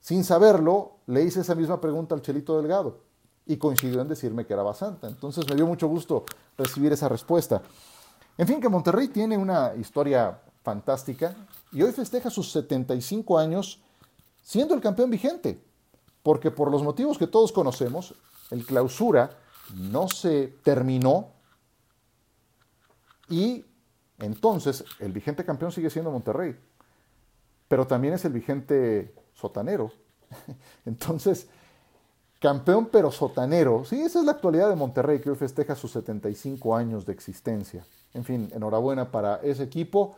Sin 0.00 0.24
saberlo, 0.24 0.96
le 1.06 1.22
hice 1.22 1.40
esa 1.40 1.54
misma 1.54 1.80
pregunta 1.80 2.14
al 2.14 2.22
Chelito 2.22 2.56
Delgado, 2.56 3.00
y 3.46 3.56
coincidió 3.56 4.00
en 4.00 4.08
decirme 4.08 4.46
que 4.46 4.52
era 4.52 4.62
Basanta. 4.62 5.08
Entonces 5.08 5.48
me 5.48 5.54
dio 5.54 5.66
mucho 5.66 5.88
gusto 5.88 6.24
recibir 6.56 6.92
esa 6.92 7.08
respuesta. 7.08 7.62
En 8.38 8.46
fin, 8.46 8.60
que 8.60 8.68
Monterrey 8.68 9.08
tiene 9.08 9.36
una 9.36 9.74
historia 9.74 10.40
fantástica 10.62 11.34
y 11.72 11.82
hoy 11.82 11.92
festeja 11.92 12.30
sus 12.30 12.50
75 12.52 13.38
años 13.38 13.80
siendo 14.42 14.74
el 14.74 14.80
campeón 14.80 15.10
vigente, 15.10 15.62
porque 16.22 16.50
por 16.50 16.70
los 16.70 16.82
motivos 16.82 17.18
que 17.18 17.26
todos 17.26 17.52
conocemos, 17.52 18.14
el 18.50 18.64
clausura 18.64 19.30
no 19.74 20.08
se 20.08 20.48
terminó 20.62 21.28
y 23.28 23.64
entonces 24.20 24.84
el 24.98 25.12
vigente 25.12 25.44
campeón 25.44 25.72
sigue 25.72 25.90
siendo 25.90 26.10
Monterrey, 26.10 26.56
pero 27.68 27.86
también 27.86 28.14
es 28.14 28.24
el 28.24 28.32
vigente 28.32 29.14
sotanero. 29.34 29.92
Entonces, 30.86 31.46
campeón 32.40 32.88
pero 32.90 33.10
sotanero, 33.10 33.84
sí, 33.84 34.00
esa 34.00 34.20
es 34.20 34.24
la 34.24 34.32
actualidad 34.32 34.68
de 34.68 34.76
Monterrey 34.76 35.20
que 35.20 35.30
hoy 35.30 35.36
festeja 35.36 35.74
sus 35.74 35.92
75 35.92 36.76
años 36.76 37.06
de 37.06 37.12
existencia. 37.12 37.84
En 38.14 38.24
fin, 38.24 38.50
enhorabuena 38.54 39.10
para 39.10 39.36
ese 39.36 39.62
equipo 39.62 40.16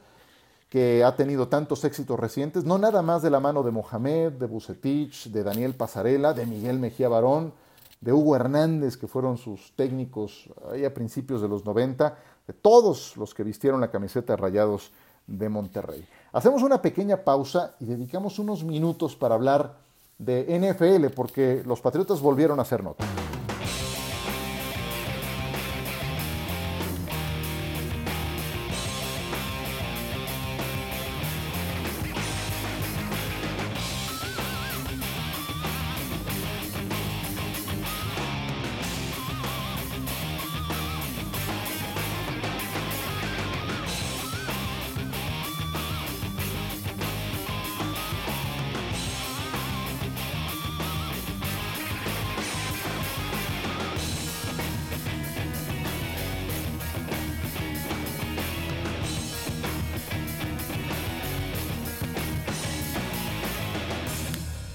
que 0.71 1.05
ha 1.05 1.15
tenido 1.17 1.49
tantos 1.49 1.85
éxitos 1.85 2.19
recientes, 2.19 2.65
no 2.65 2.79
nada 2.79 3.03
más 3.03 3.21
de 3.21 3.29
la 3.29 3.41
mano 3.41 3.63
de 3.63 3.71
Mohamed, 3.71 4.33
de 4.33 4.47
Bucetich, 4.47 5.29
de 5.29 5.43
Daniel 5.43 5.75
Pasarela, 5.75 6.33
de 6.33 6.47
Miguel 6.47 6.79
Mejía 6.79 7.11
Barón, 7.11 7.53
de 8.01 8.13
Hugo 8.13 8.35
Hernández, 8.35 8.97
que 8.97 9.07
fueron 9.07 9.37
sus 9.37 9.77
técnicos 9.77 10.49
ahí 10.73 10.87
a 10.87 10.95
principios 10.95 11.43
de 11.43 11.49
los 11.49 11.67
90, 11.67 12.17
de 12.47 12.53
todos 12.53 13.17
los 13.17 13.35
que 13.35 13.45
vistieron 13.45 13.81
la 13.81 13.91
camiseta 13.91 14.35
de 14.35 14.37
Rayados 14.37 14.93
de 15.27 15.49
Monterrey. 15.49 16.07
Hacemos 16.33 16.63
una 16.63 16.83
pequeña 16.83 17.19
pausa 17.19 17.75
y 17.81 17.85
dedicamos 17.85 18.39
unos 18.39 18.65
minutos 18.65 19.17
para 19.17 19.35
hablar 19.35 19.77
de 20.19 20.59
NFL 20.59 21.15
porque 21.15 21.63
los 21.67 21.81
Patriotas 21.81 22.21
volvieron 22.21 22.59
a 22.59 22.63
hacer 22.63 22.83
nota. 22.83 23.05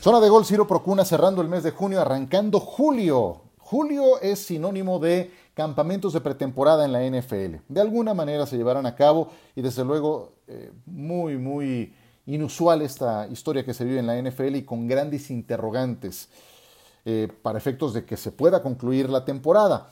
Zona 0.07 0.21
de 0.21 0.29
gol 0.29 0.45
Ciro 0.45 0.65
Procuna 0.65 1.03
cerrando 1.03 1.41
el 1.41 1.49
mes 1.49 1.63
de 1.63 1.71
junio, 1.71 1.99
arrancando 1.99 2.61
julio. 2.61 3.41
Julio 3.57 4.21
es 4.21 4.39
sinónimo 4.39 4.99
de 4.99 5.33
campamentos 5.53 6.13
de 6.13 6.21
pretemporada 6.21 6.85
en 6.85 6.93
la 6.93 7.03
NFL. 7.03 7.57
De 7.67 7.81
alguna 7.81 8.13
manera 8.13 8.45
se 8.45 8.55
llevarán 8.55 8.85
a 8.85 8.95
cabo 8.95 9.27
y 9.53 9.61
desde 9.61 9.83
luego 9.83 10.31
eh, 10.47 10.71
muy, 10.85 11.35
muy 11.35 11.93
inusual 12.25 12.83
esta 12.83 13.27
historia 13.27 13.65
que 13.65 13.73
se 13.73 13.83
vive 13.83 13.99
en 13.99 14.07
la 14.07 14.15
NFL 14.21 14.55
y 14.55 14.63
con 14.63 14.87
grandes 14.87 15.29
interrogantes 15.29 16.29
eh, 17.03 17.27
para 17.41 17.57
efectos 17.57 17.93
de 17.93 18.05
que 18.05 18.15
se 18.15 18.31
pueda 18.31 18.63
concluir 18.63 19.09
la 19.09 19.25
temporada. 19.25 19.89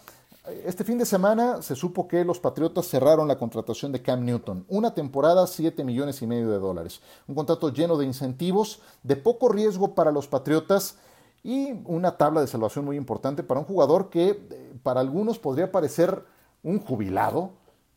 Este 0.63 0.83
fin 0.83 0.99
de 0.99 1.05
semana 1.05 1.63
se 1.63 1.75
supo 1.75 2.07
que 2.07 2.23
los 2.23 2.39
Patriotas 2.39 2.87
cerraron 2.87 3.27
la 3.27 3.37
contratación 3.39 3.91
de 3.91 4.03
Cam 4.03 4.23
Newton. 4.23 4.63
Una 4.69 4.93
temporada, 4.93 5.47
7 5.47 5.83
millones 5.83 6.21
y 6.21 6.27
medio 6.27 6.51
de 6.51 6.59
dólares. 6.59 7.01
Un 7.27 7.33
contrato 7.33 7.69
lleno 7.69 7.97
de 7.97 8.05
incentivos, 8.05 8.79
de 9.01 9.15
poco 9.15 9.49
riesgo 9.49 9.95
para 9.95 10.11
los 10.11 10.27
Patriotas 10.27 10.97
y 11.43 11.71
una 11.85 12.17
tabla 12.17 12.41
de 12.41 12.47
salvación 12.47 12.85
muy 12.85 12.95
importante 12.95 13.41
para 13.41 13.59
un 13.59 13.65
jugador 13.65 14.09
que 14.09 14.29
eh, 14.29 14.79
para 14.83 14.99
algunos 14.99 15.39
podría 15.39 15.71
parecer 15.71 16.23
un 16.61 16.79
jubilado, 16.79 17.51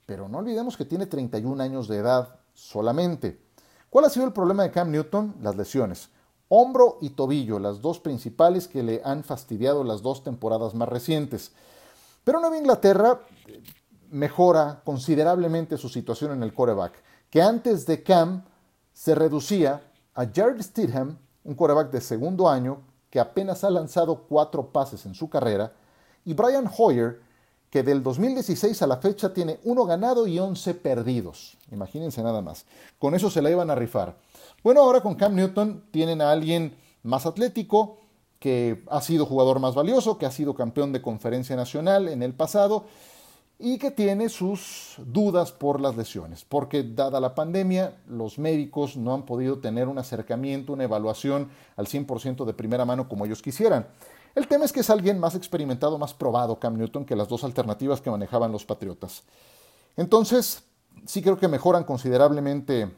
pero 0.07 0.28
no 0.28 0.38
olvidemos 0.38 0.76
que 0.76 0.87
tiene 0.87 1.07
31 1.07 1.62
años 1.62 1.87
de 1.87 1.99
edad 1.99 2.37
solamente. 2.55 3.40
¿Cuál 3.90 4.07
ha 4.07 4.11
sido 4.11 4.25
el 4.25 4.33
problema 4.33 4.62
de 4.62 4.70
Cam 4.70 4.90
Newton? 4.90 5.35
Las 5.42 5.57
lesiones. 5.57 6.09
Hombro 6.49 6.96
y 7.03 7.11
tobillo, 7.11 7.59
las 7.59 7.83
dos 7.83 8.01
principales 8.01 8.68
que 8.68 8.83
le 8.83 9.03
han 9.05 9.22
fastidiado 9.22 9.85
las 9.85 10.01
dos 10.01 10.25
temporadas 10.25 10.75
más 10.75 10.88
recientes. 10.88 11.53
Pero 12.29 12.41
Nueva 12.41 12.59
Inglaterra 12.59 13.21
eh, 13.47 13.62
mejora 14.11 14.83
considerablemente 14.85 15.79
su 15.79 15.88
situación 15.88 16.33
en 16.33 16.43
el 16.43 16.53
coreback, 16.53 16.93
que 17.31 17.41
antes 17.41 17.87
de 17.87 18.03
Cam 18.03 18.45
se 18.93 19.14
reducía 19.14 19.81
a 20.14 20.27
Jared 20.27 20.61
Stidham, 20.61 21.17
un 21.45 21.55
coreback 21.55 21.91
de 21.91 22.03
segundo 22.03 22.47
año 22.47 22.83
que 23.09 23.19
apenas 23.19 23.64
ha 23.64 23.71
lanzado 23.71 24.27
cuatro 24.29 24.71
pases 24.71 25.07
en 25.07 25.14
su 25.14 25.31
carrera, 25.31 25.73
y 26.27 26.35
Brian 26.35 26.71
Hoyer, 26.77 27.23
que 27.71 27.83
del 27.83 28.03
2016 28.03 28.83
a 28.83 28.87
la 28.87 28.99
fecha 28.99 29.33
tiene 29.33 29.59
uno 29.64 29.87
ganado 29.87 30.27
y 30.27 30.38
11 30.38 30.75
perdidos. 30.75 31.57
Imagínense 31.73 32.23
nada 32.23 32.43
más. 32.43 32.67
Con 32.99 33.14
eso 33.14 33.31
se 33.31 33.41
la 33.41 33.51
iban 33.51 33.71
a 33.71 33.75
rifar. 33.75 34.19
Bueno, 34.62 34.83
ahora 34.83 35.01
con 35.01 35.14
Cam 35.14 35.35
Newton 35.35 35.87
tienen 35.91 36.21
a 36.21 36.31
alguien 36.31 36.77
más 37.03 37.25
atlético, 37.25 38.01
que 38.38 38.85
ha 38.88 39.01
sido 39.01 39.27
jugador 39.27 39.59
más 39.61 39.74
valioso, 39.74 40.18
que 40.18 40.27
ha 40.27 40.31
sido 40.31 40.55
campeón 40.55 40.92
de 40.92 41.03
conferencia 41.03 41.57
nacional 41.57 42.09
en 42.09 42.22
el 42.22 42.35
pasado 42.35 42.85
y 43.59 43.79
que 43.79 43.90
tiene 43.90 44.29
sus 44.29 44.94
dudas 44.98 45.51
por 45.51 45.81
las 45.81 45.96
lesiones, 45.96 46.44
porque 46.44 46.85
dada 46.85 47.18
la 47.18 47.35
pandemia, 47.35 47.96
los 48.07 48.38
médicos 48.38 48.96
no 48.96 49.14
han 49.14 49.24
podido 49.24 49.59
tener 49.59 49.88
un 49.88 49.98
acercamiento, 49.98 50.72
una 50.72 50.85
evaluación 50.85 51.51
al 51.77 51.87
100% 51.87 52.44
de 52.44 52.55
primera 52.55 52.85
mano 52.85 53.09
como 53.09 53.27
ellos 53.27 53.42
quisieran. 53.42 53.88
El 54.37 54.46
tema 54.46 54.64
es 54.64 54.72
que 54.72 54.81
es 54.81 54.90
alguien 54.90 55.18
más 55.18 55.35
experimentado, 55.35 55.98
más 55.98 56.14
probado 56.14 56.61
Cam 56.61 56.77
Newton 56.77 57.05
que 57.05 57.16
las 57.16 57.29
dos 57.29 57.42
alternativas 57.42 58.01
que 58.01 58.11
manejaban 58.11 58.53
los 58.53 58.64
Patriotas. 58.64 59.24
Entonces, 59.96 60.62
sí 61.05 61.22
creo 61.22 61.38
que 61.38 61.48
mejoran 61.48 61.83
considerablemente 61.83 62.88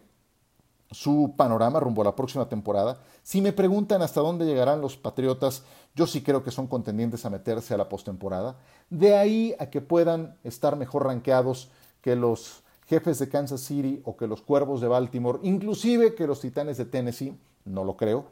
su 0.91 1.35
panorama 1.37 1.81
rumbo 1.81 2.03
a 2.03 2.07
la 2.07 2.17
próxima 2.17 2.49
temporada. 2.49 2.99
Si 3.23 3.41
me 3.41 3.53
preguntan 3.53 4.03
hasta 4.03 4.21
dónde 4.21 4.45
llegarán 4.45 4.81
los 4.81 4.97
Patriotas, 4.97 5.63
yo 5.95 6.07
sí 6.07 6.23
creo 6.23 6.43
que 6.43 6.51
son 6.51 6.67
contendientes 6.67 7.25
a 7.25 7.31
meterse 7.31 7.75
a 7.75 7.77
la 7.77 7.89
postemporada. 7.89 8.57
De 8.89 9.17
ahí 9.17 9.55
a 9.59 9.67
que 9.71 9.81
puedan 9.81 10.37
estar 10.43 10.77
mejor 10.77 11.07
rankeados 11.07 11.71
que 12.01 12.17
los 12.17 12.63
jefes 12.87 13.19
de 13.21 13.29
Kansas 13.29 13.61
City 13.61 14.03
o 14.05 14.17
que 14.17 14.27
los 14.27 14.43
Cuervos 14.43 14.81
de 14.81 14.89
Baltimore, 14.89 15.39
inclusive 15.43 16.15
que 16.15 16.27
los 16.27 16.41
Titanes 16.41 16.77
de 16.77 16.87
Tennessee, 16.87 17.39
no 17.65 17.85
lo 17.85 17.97
creo. 17.97 18.25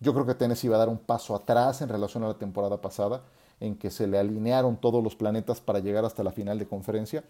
Yo 0.00 0.12
creo 0.12 0.26
que 0.26 0.34
Tennessee 0.34 0.68
va 0.68 0.76
a 0.76 0.80
dar 0.80 0.88
un 0.88 0.98
paso 0.98 1.34
atrás 1.34 1.80
en 1.80 1.88
relación 1.88 2.24
a 2.24 2.28
la 2.28 2.34
temporada 2.34 2.80
pasada, 2.80 3.22
en 3.60 3.76
que 3.76 3.90
se 3.90 4.06
le 4.06 4.18
alinearon 4.18 4.76
todos 4.76 5.02
los 5.02 5.14
planetas 5.14 5.60
para 5.60 5.78
llegar 5.78 6.04
hasta 6.04 6.24
la 6.24 6.32
final 6.32 6.58
de 6.58 6.66
conferencia. 6.66 7.24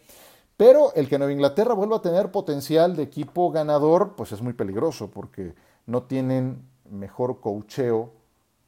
Pero 0.57 0.93
el 0.95 1.09
que 1.09 1.19
Nueva 1.19 1.33
Inglaterra 1.33 1.75
vuelva 1.75 1.97
a 1.97 2.03
tener 2.03 2.31
potencial 2.31 2.95
de 2.95 3.03
equipo 3.03 3.51
ganador, 3.51 4.15
pues 4.17 4.33
es 4.33 4.43
muy 4.43 4.53
peligroso 4.53 5.11
porque 5.11 5.55
no 5.87 6.05
tienen 6.05 6.69
mejor 6.91 7.41
cocheo 7.41 8.13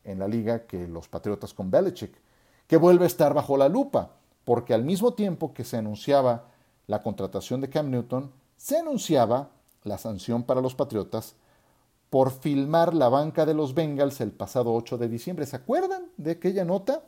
en 0.02 0.18
la 0.18 0.28
liga 0.28 0.66
que 0.66 0.88
los 0.88 1.08
Patriotas 1.08 1.54
con 1.54 1.70
Belichick, 1.70 2.14
que 2.66 2.76
vuelve 2.76 3.04
a 3.04 3.08
estar 3.08 3.34
bajo 3.34 3.56
la 3.56 3.68
lupa, 3.68 4.12
porque 4.44 4.74
al 4.74 4.84
mismo 4.84 5.14
tiempo 5.14 5.54
que 5.54 5.64
se 5.64 5.76
anunciaba 5.76 6.46
la 6.86 7.02
contratación 7.02 7.60
de 7.60 7.70
Cam 7.70 7.90
Newton, 7.90 8.32
se 8.56 8.78
anunciaba 8.78 9.50
la 9.82 9.98
sanción 9.98 10.42
para 10.42 10.60
los 10.60 10.74
Patriotas 10.74 11.36
por 12.10 12.30
filmar 12.30 12.94
la 12.94 13.08
banca 13.08 13.44
de 13.44 13.54
los 13.54 13.74
Bengals 13.74 14.20
el 14.20 14.30
pasado 14.30 14.72
8 14.74 14.98
de 14.98 15.08
diciembre. 15.08 15.46
¿Se 15.46 15.56
acuerdan 15.56 16.06
de 16.16 16.32
aquella 16.32 16.64
nota? 16.64 17.02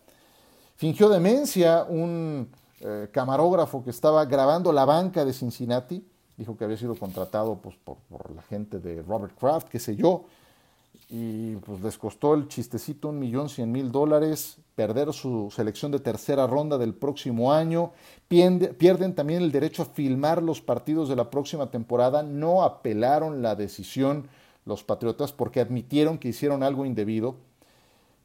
Fingió 0.74 1.08
demencia 1.08 1.84
un 1.84 2.50
eh, 2.80 3.08
camarógrafo 3.12 3.82
que 3.82 3.90
estaba 3.90 4.24
grabando 4.24 4.72
la 4.72 4.84
banca 4.84 5.24
de 5.24 5.32
Cincinnati, 5.32 6.04
dijo 6.36 6.56
que 6.56 6.64
había 6.64 6.76
sido 6.76 6.94
contratado 6.94 7.56
pues, 7.56 7.76
por, 7.76 7.96
la 8.34 8.42
gente 8.42 8.78
de 8.78 9.02
Robert 9.02 9.34
Kraft, 9.38 9.68
qué 9.68 9.78
sé 9.78 9.96
yo, 9.96 10.24
y 11.08 11.56
pues 11.56 11.80
les 11.80 11.96
costó 11.96 12.34
el 12.34 12.48
chistecito 12.48 13.08
un 13.08 13.18
millón 13.18 13.48
cien 13.48 13.70
mil 13.70 13.92
dólares, 13.92 14.58
perder 14.74 15.12
su 15.12 15.50
selección 15.54 15.92
de 15.92 16.00
tercera 16.00 16.46
ronda 16.46 16.78
del 16.78 16.94
próximo 16.94 17.52
año, 17.52 17.92
pierden 18.28 19.14
también 19.14 19.42
el 19.42 19.52
derecho 19.52 19.82
a 19.82 19.86
filmar 19.86 20.42
los 20.42 20.60
partidos 20.60 21.08
de 21.08 21.16
la 21.16 21.30
próxima 21.30 21.70
temporada, 21.70 22.22
no 22.22 22.62
apelaron 22.62 23.40
la 23.40 23.54
decisión 23.54 24.28
los 24.66 24.82
Patriotas 24.82 25.32
porque 25.32 25.60
admitieron 25.60 26.18
que 26.18 26.28
hicieron 26.28 26.62
algo 26.62 26.84
indebido. 26.84 27.36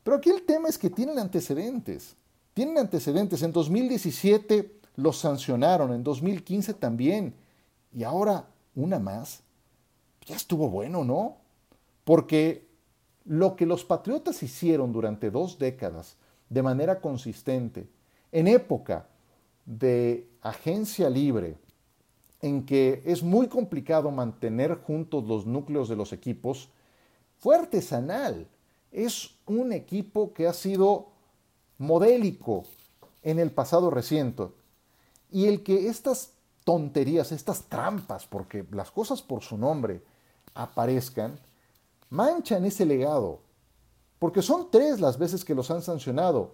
Pero 0.04 0.18
aquí 0.18 0.30
el 0.30 0.42
tema 0.42 0.68
es 0.68 0.78
que 0.78 0.90
tienen 0.90 1.20
antecedentes. 1.20 2.16
Tienen 2.54 2.78
antecedentes. 2.78 3.42
En 3.44 3.52
2017 3.52 4.80
los 4.96 5.18
sancionaron, 5.18 5.94
en 5.94 6.04
2015 6.04 6.74
también. 6.74 7.34
Y 7.94 8.04
ahora 8.04 8.48
una 8.76 9.00
más. 9.00 9.42
Ya 10.26 10.36
estuvo 10.36 10.70
bueno, 10.70 11.04
¿no? 11.04 11.38
Porque 12.04 12.68
lo 13.26 13.56
que 13.56 13.66
los 13.66 13.84
patriotas 13.84 14.42
hicieron 14.44 14.92
durante 14.92 15.32
dos 15.32 15.58
décadas 15.58 16.18
de 16.50 16.62
manera 16.62 17.00
consistente, 17.00 17.88
en 18.32 18.48
época 18.48 19.08
de 19.66 20.28
agencia 20.42 21.10
libre, 21.10 21.56
en 22.42 22.66
que 22.66 23.02
es 23.06 23.24
muy 23.24 23.48
complicado 23.48 24.12
mantener 24.12 24.76
juntos 24.76 25.26
los 25.26 25.46
núcleos 25.46 25.88
de 25.88 25.96
los 25.96 26.12
equipos, 26.12 26.70
fue 27.38 27.56
artesanal. 27.56 28.48
Es 28.92 29.36
un 29.46 29.72
equipo 29.72 30.34
que 30.34 30.48
ha 30.48 30.54
sido 30.54 31.10
modélico 31.82 32.63
en 33.24 33.39
el 33.39 33.52
pasado 33.52 33.89
reciente. 33.89 34.48
Y 35.32 35.48
el 35.48 35.63
que 35.63 35.88
estas 35.88 36.32
tonterías, 36.63 37.32
estas 37.32 37.63
trampas, 37.63 38.26
porque 38.28 38.65
las 38.72 38.91
cosas 38.91 39.22
por 39.22 39.41
su 39.41 39.58
nombre 39.58 40.02
aparezcan, 40.54 41.39
manchan 42.10 42.65
ese 42.65 42.86
legado. 42.86 43.39
Porque 44.20 44.41
son 44.41 44.70
tres 44.70 45.00
las 45.00 45.17
veces 45.17 45.44
que 45.44 45.56
los 45.56 45.72
han 45.72 45.82
sancionado. 45.82 46.52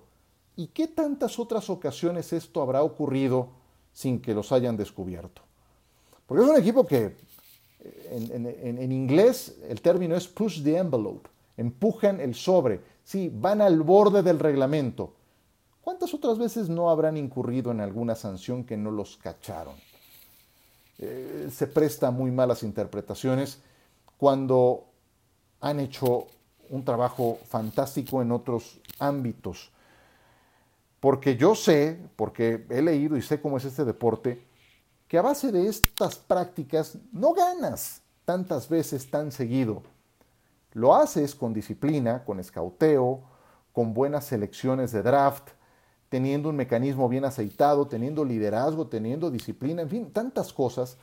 ¿Y 0.56 0.68
qué 0.68 0.88
tantas 0.88 1.38
otras 1.40 1.70
ocasiones 1.70 2.32
esto 2.32 2.62
habrá 2.62 2.82
ocurrido 2.82 3.50
sin 3.94 4.22
que 4.22 4.34
los 4.34 4.52
hayan 4.52 4.78
descubierto? 4.78 5.42
Porque 6.26 6.44
es 6.44 6.50
un 6.50 6.58
equipo 6.58 6.86
que 6.86 7.18
en, 8.10 8.46
en 8.46 8.92
inglés 8.92 9.58
el 9.68 9.82
término 9.82 10.16
es 10.16 10.28
push 10.28 10.63
the 10.63 10.78
envelope, 10.78 11.30
empujan 11.58 12.20
el 12.20 12.34
sobre, 12.34 12.82
sí, 13.04 13.30
van 13.34 13.62
al 13.62 13.82
borde 13.82 14.24
del 14.24 14.40
reglamento. 14.40 15.17
¿Cuántas 15.88 16.13
otras 16.13 16.38
veces 16.38 16.67
no 16.67 16.89
habrán 16.89 17.15
incurrido 17.15 17.71
en 17.71 17.80
alguna 17.80 18.13
sanción 18.13 18.65
que 18.65 18.76
no 18.76 18.91
los 18.91 19.15
cacharon? 19.15 19.73
eh, 20.97 21.50
se 21.50 21.65
presta 21.65 22.12
muy 22.12 22.30
malas 22.30 22.62
interpretaciones 22.62 23.62
cuando 24.17 24.84
han 25.62 25.80
hecho 25.80 26.28
un 26.71 26.84
trabajo 26.84 27.39
fantástico 27.47 28.21
en 28.21 28.34
otros 28.34 28.82
ámbitos. 29.00 29.71
Porque 31.00 31.38
yo 31.38 31.56
sé, 31.56 31.97
porque 32.17 32.65
he 32.69 32.82
leído 32.82 33.15
y 33.15 33.21
sé 33.21 33.39
cómo 33.39 33.56
es 33.56 33.63
este 33.63 33.86
deporte, 33.86 34.45
que 35.08 35.17
a 35.17 35.21
base 35.21 35.54
de 35.54 35.69
estas 35.69 36.17
prácticas 36.17 36.97
no 37.13 37.32
ganas 37.32 38.02
tantas 38.26 38.67
veces 38.67 39.10
tan 39.10 39.32
seguido. 39.32 39.84
Lo 40.73 40.93
haces 40.93 41.34
con 41.34 41.54
disciplina, 41.54 42.26
con 42.26 42.41
escauteo, 42.41 43.21
con 43.71 43.93
buenas 43.93 44.26
selecciones 44.26 44.91
de 44.91 45.02
draft, 45.02 45.52
teniendo 46.10 46.50
un 46.50 46.56
mecanismo 46.56 47.10
bien 47.10 47.26
aceitado, 47.26 47.88
teniendo 47.88 48.24
liderazgo, 48.24 48.88
teniendo 48.88 49.30
disciplina, 49.30 49.82
en 49.82 49.89
fin, 49.89 50.12
tantas 50.12 50.54
cosas 50.54 50.98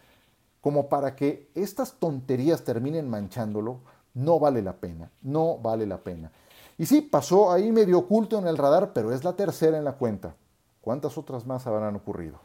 como 0.61 0.89
para 0.89 1.15
que 1.15 1.51
estas 1.55 1.95
tonterías 1.95 2.65
terminen 2.65 3.09
manchándolo, 3.09 3.81
no 4.15 4.39
vale 4.39 4.63
la 4.63 4.77
pena, 4.77 5.11
no 5.23 5.59
vale 5.59 5.87
la 5.87 5.99
pena. 5.99 6.33
Y 6.79 6.87
sí, 6.87 7.03
pasó 7.03 7.53
ahí 7.53 7.71
medio 7.71 7.99
oculto 7.99 8.39
en 8.39 8.47
el 8.47 8.57
radar, 8.57 8.93
pero 8.93 9.13
es 9.13 9.25
la 9.25 9.35
tercera 9.35 9.77
en 9.77 9.85
la 9.85 9.93
cuenta. 9.93 10.35
¿Cuántas 10.81 11.19
otras 11.19 11.47
más 11.47 11.67
habrán 11.67 11.97
ocurrido? 11.97 12.41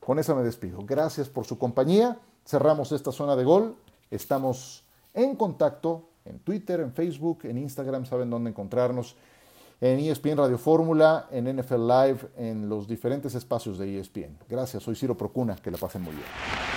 Con 0.00 0.18
eso 0.18 0.34
me 0.34 0.42
despido. 0.42 0.80
Gracias 0.84 1.28
por 1.28 1.44
su 1.44 1.58
compañía. 1.58 2.18
Cerramos 2.44 2.92
esta 2.92 3.12
zona 3.12 3.36
de 3.36 3.44
gol. 3.44 3.76
Estamos 4.10 4.84
en 5.14 5.36
contacto 5.36 6.10
en 6.24 6.38
Twitter, 6.40 6.80
en 6.80 6.92
Facebook, 6.92 7.40
en 7.44 7.58
Instagram, 7.58 8.04
saben 8.06 8.30
dónde 8.30 8.50
encontrarnos. 8.50 9.16
En 9.82 9.98
ESPN 9.98 10.36
Radio 10.36 10.58
Fórmula, 10.58 11.26
en 11.30 11.56
NFL 11.56 11.86
Live, 11.88 12.18
en 12.36 12.68
los 12.68 12.86
diferentes 12.86 13.34
espacios 13.34 13.78
de 13.78 13.98
ESPN. 13.98 14.36
Gracias, 14.46 14.82
soy 14.82 14.94
Ciro 14.94 15.16
Procuna, 15.16 15.56
que 15.56 15.70
la 15.70 15.78
pasen 15.78 16.02
muy 16.02 16.12
bien. 16.12 16.69